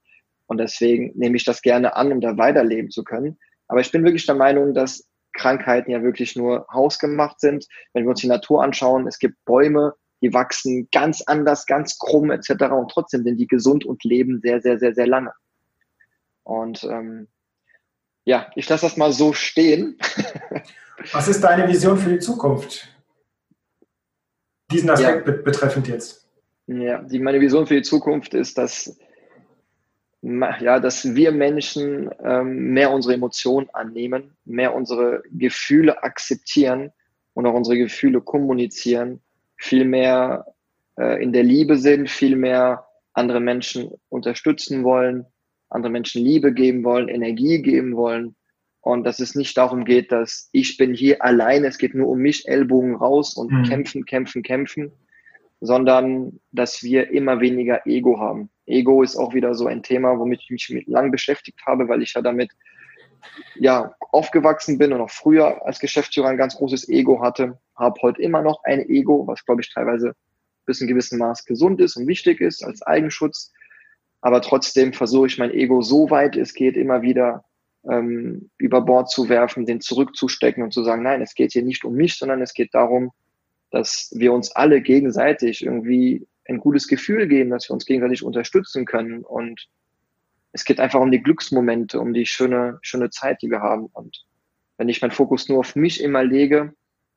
und 0.48 0.58
deswegen 0.58 1.12
nehme 1.14 1.36
ich 1.36 1.44
das 1.44 1.62
gerne 1.62 1.94
an, 1.94 2.10
um 2.10 2.20
da 2.20 2.36
weiterleben 2.36 2.90
zu 2.90 3.04
können. 3.04 3.38
Aber 3.68 3.80
ich 3.80 3.92
bin 3.92 4.04
wirklich 4.04 4.26
der 4.26 4.34
Meinung, 4.34 4.74
dass 4.74 5.06
Krankheiten 5.34 5.90
ja 5.90 6.02
wirklich 6.02 6.36
nur 6.36 6.66
hausgemacht 6.72 7.40
sind. 7.40 7.66
Wenn 7.92 8.04
wir 8.04 8.10
uns 8.10 8.20
die 8.20 8.28
Natur 8.28 8.62
anschauen, 8.62 9.06
es 9.06 9.18
gibt 9.18 9.36
Bäume, 9.44 9.94
die 10.20 10.32
wachsen 10.34 10.88
ganz 10.90 11.22
anders, 11.22 11.66
ganz 11.66 11.98
krumm 11.98 12.30
etc. 12.30 12.50
Und 12.72 12.90
trotzdem 12.90 13.22
sind 13.22 13.36
die 13.36 13.46
gesund 13.46 13.84
und 13.84 14.02
leben 14.04 14.40
sehr, 14.40 14.60
sehr, 14.60 14.78
sehr, 14.78 14.94
sehr 14.94 15.06
lange. 15.06 15.32
Und 16.42 16.82
ähm, 16.84 17.28
ja, 18.24 18.50
ich 18.56 18.68
lasse 18.68 18.86
das 18.86 18.96
mal 18.96 19.12
so 19.12 19.32
stehen. 19.32 19.98
Was 21.12 21.28
ist 21.28 21.42
deine 21.42 21.68
Vision 21.68 21.96
für 21.96 22.10
die 22.10 22.18
Zukunft? 22.18 22.88
Diesen 24.70 24.90
Aspekt 24.90 25.26
ja. 25.26 25.34
betreffend 25.34 25.88
jetzt. 25.88 26.28
Ja, 26.66 27.00
die, 27.02 27.18
meine 27.20 27.40
Vision 27.40 27.66
für 27.66 27.76
die 27.76 27.82
Zukunft 27.82 28.34
ist, 28.34 28.58
dass 28.58 28.98
ja, 30.60 30.80
dass 30.80 31.14
wir 31.14 31.32
Menschen 31.32 32.10
ähm, 32.22 32.72
mehr 32.72 32.92
unsere 32.92 33.14
Emotionen 33.14 33.68
annehmen, 33.72 34.36
mehr 34.44 34.74
unsere 34.74 35.22
Gefühle 35.30 36.02
akzeptieren 36.02 36.90
und 37.34 37.46
auch 37.46 37.54
unsere 37.54 37.78
Gefühle 37.78 38.20
kommunizieren, 38.20 39.20
viel 39.56 39.84
mehr 39.84 40.46
äh, 40.98 41.22
in 41.22 41.32
der 41.32 41.44
Liebe 41.44 41.76
sind, 41.76 42.10
viel 42.10 42.36
mehr 42.36 42.86
andere 43.12 43.40
Menschen 43.40 43.90
unterstützen 44.08 44.84
wollen, 44.84 45.26
andere 45.68 45.92
Menschen 45.92 46.24
Liebe 46.24 46.52
geben 46.52 46.84
wollen, 46.84 47.08
Energie 47.08 47.62
geben 47.62 47.96
wollen 47.96 48.36
und 48.80 49.04
dass 49.04 49.20
es 49.20 49.34
nicht 49.34 49.56
darum 49.56 49.84
geht, 49.84 50.12
dass 50.12 50.48
ich 50.52 50.76
bin 50.76 50.94
hier 50.94 51.22
alleine, 51.22 51.66
es 51.66 51.78
geht 51.78 51.94
nur 51.94 52.08
um 52.08 52.18
mich, 52.18 52.46
Ellbogen 52.48 52.94
raus 52.94 53.34
und 53.34 53.52
mhm. 53.52 53.64
kämpfen, 53.64 54.04
kämpfen, 54.04 54.42
kämpfen, 54.42 54.92
sondern 55.60 56.40
dass 56.52 56.82
wir 56.82 57.10
immer 57.10 57.40
weniger 57.40 57.86
Ego 57.86 58.20
haben. 58.20 58.50
Ego 58.66 59.02
ist 59.02 59.16
auch 59.16 59.34
wieder 59.34 59.54
so 59.54 59.66
ein 59.66 59.82
Thema, 59.82 60.18
womit 60.18 60.42
ich 60.42 60.50
mich 60.70 60.86
lang 60.86 61.10
beschäftigt 61.10 61.60
habe, 61.66 61.88
weil 61.88 62.02
ich 62.02 62.14
ja 62.14 62.22
damit 62.22 62.50
ja 63.56 63.94
aufgewachsen 64.12 64.78
bin 64.78 64.92
und 64.92 65.00
auch 65.00 65.10
früher 65.10 65.64
als 65.66 65.80
Geschäftsführer 65.80 66.28
ein 66.28 66.36
ganz 66.36 66.56
großes 66.56 66.88
Ego 66.88 67.20
hatte, 67.20 67.58
habe 67.74 68.00
heute 68.02 68.22
immer 68.22 68.42
noch 68.42 68.62
ein 68.64 68.88
Ego, 68.88 69.26
was 69.26 69.44
glaube 69.44 69.62
ich 69.62 69.72
teilweise 69.72 70.14
bis 70.66 70.80
in 70.80 70.86
gewissem 70.86 71.18
Maß 71.18 71.44
gesund 71.44 71.80
ist 71.80 71.96
und 71.96 72.06
wichtig 72.06 72.40
ist 72.40 72.62
als 72.62 72.82
Eigenschutz. 72.82 73.52
Aber 74.20 74.40
trotzdem 74.42 74.92
versuche 74.92 75.26
ich 75.26 75.38
mein 75.38 75.50
Ego 75.50 75.82
so 75.82 76.10
weit 76.10 76.36
es 76.36 76.54
geht 76.54 76.76
immer 76.76 77.02
wieder 77.02 77.44
ähm, 77.88 78.50
über 78.58 78.82
Bord 78.82 79.10
zu 79.10 79.28
werfen, 79.28 79.66
den 79.66 79.80
zurückzustecken 79.80 80.62
und 80.62 80.72
zu 80.72 80.84
sagen, 80.84 81.02
nein, 81.02 81.22
es 81.22 81.34
geht 81.34 81.52
hier 81.52 81.62
nicht 81.62 81.84
um 81.84 81.94
mich, 81.94 82.16
sondern 82.16 82.42
es 82.42 82.52
geht 82.52 82.74
darum, 82.74 83.12
dass 83.70 84.10
wir 84.14 84.32
uns 84.32 84.52
alle 84.52 84.80
gegenseitig 84.80 85.64
irgendwie 85.64 86.26
ein 86.46 86.58
gutes 86.58 86.88
Gefühl 86.88 87.28
geben, 87.28 87.50
dass 87.50 87.68
wir 87.68 87.74
uns 87.74 87.84
gegenseitig 87.84 88.22
unterstützen 88.22 88.86
können. 88.86 89.22
Und 89.22 89.68
es 90.52 90.64
geht 90.64 90.80
einfach 90.80 91.00
um 91.00 91.10
die 91.10 91.22
Glücksmomente, 91.22 92.00
um 92.00 92.14
die 92.14 92.26
schöne, 92.26 92.78
schöne 92.82 93.10
Zeit, 93.10 93.42
die 93.42 93.50
wir 93.50 93.60
haben. 93.60 93.86
Und 93.86 94.24
wenn 94.78 94.88
ich 94.88 95.02
meinen 95.02 95.10
Fokus 95.10 95.48
nur 95.48 95.58
auf 95.58 95.76
mich 95.76 96.02
immer 96.02 96.24
lege, 96.24 96.72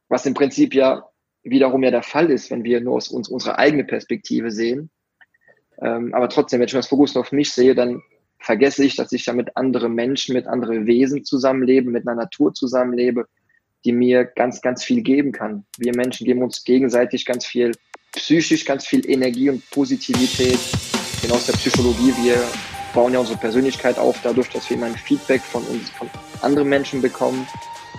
was 0.10 0.26
im 0.26 0.34
Prinzip 0.34 0.74
ja 0.74 1.06
wiederum 1.44 1.84
ja 1.84 1.92
der 1.92 2.04
Fall 2.04 2.30
ist, 2.30 2.52
wenn 2.52 2.64
wir 2.64 2.82
nur 2.82 2.96
aus 2.96 3.08
uns 3.08 3.30
unsere 3.30 3.58
eigene 3.58 3.86
Perspektive 3.86 4.52
sehen. 4.52 4.92
Ähm, 5.82 6.14
aber 6.14 6.30
trotzdem, 6.30 6.60
wenn 6.60 6.68
ich 6.68 6.74
meinen 6.74 6.84
Fokus 6.84 7.16
nur 7.16 7.24
auf 7.24 7.32
mich 7.32 7.52
sehe, 7.52 7.74
dann 7.74 8.02
vergesse 8.40 8.84
ich, 8.84 8.96
dass 8.96 9.12
ich 9.12 9.26
ja 9.28 9.34
mit 9.34 9.56
anderen 9.56 9.94
Menschen, 9.94 10.34
mit 10.34 10.48
anderen 10.48 10.86
Wesen 10.86 11.24
zusammenlebe, 11.24 11.90
mit 11.90 12.08
einer 12.08 12.16
Natur 12.16 12.54
zusammenlebe, 12.54 13.28
die 13.86 13.92
mir 13.92 14.26
ganz, 14.26 14.62
ganz 14.62 14.84
viel 14.84 15.02
geben 15.02 15.32
kann. 15.32 15.66
Wir 15.78 15.96
Menschen 15.96 16.26
geben 16.26 16.44
uns 16.44 16.64
gegenseitig 16.64 17.26
ganz 17.26 17.46
viel, 17.46 17.72
psychisch 18.14 18.66
ganz 18.66 18.86
viel 18.86 19.10
Energie 19.10 19.50
und 19.50 19.68
Positivität. 19.72 20.60
Genau 21.22 21.36
aus 21.36 21.46
der 21.46 21.54
Psychologie, 21.54 22.14
wir 22.24 22.44
bauen 22.94 23.14
ja 23.14 23.20
unsere 23.20 23.38
Persönlichkeit 23.38 23.98
auf, 23.98 24.18
dadurch, 24.24 24.50
dass 24.50 24.70
wir 24.70 24.78
immer 24.78 24.88
ein 24.88 24.96
Feedback 24.96 25.42
von 25.42 25.64
uns, 25.64 25.90
von 25.92 26.10
anderen 26.42 26.70
Menschen 26.70 27.02
bekommen. 27.02 27.48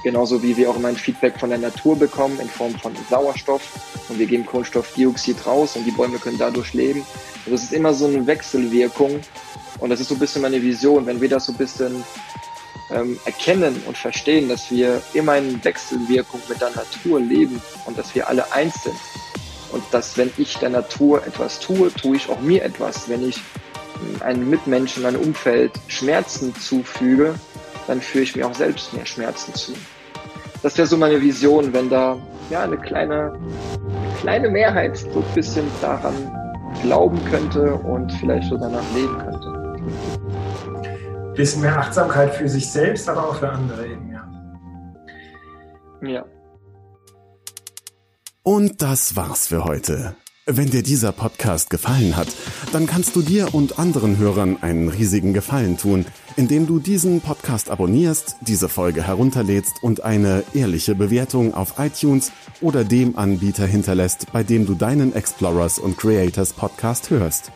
Genauso 0.03 0.43
wie 0.43 0.57
wir 0.57 0.69
auch 0.69 0.77
immer 0.77 0.89
ein 0.89 0.97
Feedback 0.97 1.39
von 1.39 1.51
der 1.51 1.59
Natur 1.59 1.97
bekommen 1.97 2.39
in 2.41 2.49
Form 2.49 2.75
von 2.75 2.93
Sauerstoff. 3.09 3.63
Und 4.09 4.19
wir 4.19 4.27
geben 4.27 4.45
Kohlenstoffdioxid 4.45 5.47
raus 5.47 5.77
und 5.77 5.85
die 5.85 5.93
Bäume 5.93 6.19
können 6.19 6.39
dadurch 6.39 6.75
leben. 6.75 7.01
Und 7.47 7.53
das 7.53 7.63
ist 7.63 7.73
immer 7.73 7.95
so 7.95 8.07
eine 8.07 8.27
Wechselwirkung. 8.27 9.21
Und 9.79 9.91
das 9.91 10.01
ist 10.01 10.09
so 10.09 10.15
ein 10.15 10.19
bisschen 10.19 10.43
meine 10.43 10.61
Vision, 10.61 11.07
wenn 11.07 11.21
wir 11.21 11.29
das 11.29 11.47
so 11.47 11.53
ein 11.53 11.59
bisschen 11.59 12.05
ähm, 12.95 13.19
erkennen 13.25 13.83
und 13.87 13.97
verstehen, 13.97 14.49
dass 14.49 14.71
wir 14.71 15.03
immer 15.15 15.37
in 15.37 15.63
Wechselwirkung 15.65 16.41
mit 16.49 16.61
der 16.61 16.71
Natur 16.71 17.21
leben 17.21 17.61
und 17.87 17.99
dass 17.99 18.15
wir 18.15 18.29
alle 18.29 18.53
eins 18.53 18.83
sind. 18.83 18.97
Und 19.73 19.83
dass 19.91 20.17
wenn 20.19 20.31
ich 20.37 20.59
der 20.59 20.69
Natur 20.69 21.27
etwas 21.27 21.59
tue, 21.59 21.93
tue 21.95 22.17
ich 22.17 22.29
auch 22.29 22.41
mir 22.41 22.63
etwas. 22.63 23.09
Wenn 23.09 23.27
ich 23.27 23.41
einem 24.21 24.49
Mitmenschen, 24.51 25.03
meinem 25.03 25.21
Umfeld 25.21 25.73
Schmerzen 25.89 26.55
zufüge, 26.57 27.35
dann 27.87 28.01
führe 28.01 28.25
ich 28.25 28.37
mir 28.37 28.47
auch 28.47 28.55
selbst 28.55 28.93
mehr 28.93 29.07
Schmerzen 29.07 29.55
zu. 29.55 29.73
Das 30.63 30.77
wäre 30.79 30.87
so 30.87 30.97
meine 30.97 31.21
Vision, 31.21 31.73
wenn 31.73 31.91
da 31.91 32.17
ja 32.51 32.63
eine 32.63 32.77
kleine, 32.77 33.33
eine 33.33 34.15
kleine 34.21 34.49
Mehrheit 34.49 34.97
so 34.97 35.19
ein 35.19 35.35
bisschen 35.35 35.67
daran 35.81 36.15
glauben 36.83 37.19
könnte 37.31 37.75
und 37.75 38.13
vielleicht 38.13 38.49
so 38.49 38.57
danach 38.57 38.85
leben 38.95 39.19
könnte. 39.19 39.32
Bisschen 41.35 41.63
mehr 41.63 41.79
Achtsamkeit 41.79 42.35
für 42.35 42.49
sich 42.49 42.71
selbst, 42.71 43.09
aber 43.09 43.29
auch 43.29 43.37
für 43.37 43.49
andere 43.49 43.87
eben, 43.87 44.13
ja. 44.13 44.29
Ja. 46.03 46.25
Und 48.43 48.83
das 48.83 49.17
war's 49.17 49.47
für 49.47 49.65
heute. 49.65 50.17
Wenn 50.47 50.71
dir 50.71 50.83
dieser 50.83 51.13
Podcast 51.13 51.71
gefallen 51.71 52.17
hat, 52.17 52.27
dann 52.73 52.89
kannst 52.89 53.15
du 53.15 53.23
dir 53.23 53.55
und 53.55 53.79
anderen 53.79 54.19
Hörern 54.19 54.59
einen 54.61 54.89
riesigen 54.89 55.33
Gefallen 55.33 55.79
tun, 55.79 56.05
indem 56.37 56.67
du 56.67 56.81
diesen 56.81 57.21
Podcast 57.21 57.71
abonnierst, 57.71 58.37
diese 58.41 58.69
Folge 58.69 59.07
herunterlädst 59.07 59.75
und 59.83 60.03
eine 60.03 60.43
ehrliche 60.53 60.97
Bewertung 60.97 61.55
auf 61.55 61.75
iTunes 61.79 62.33
oder 62.61 62.83
dem 62.83 63.17
Anbieter 63.17 63.67
hinterlässt, 63.67 64.33
bei 64.33 64.43
dem 64.43 64.67
du 64.67 64.75
deinen 64.75 65.15
Explorers 65.15 65.79
und 65.79 65.97
Creators 65.97 66.53
Podcast 66.53 67.11
hörst. 67.11 67.53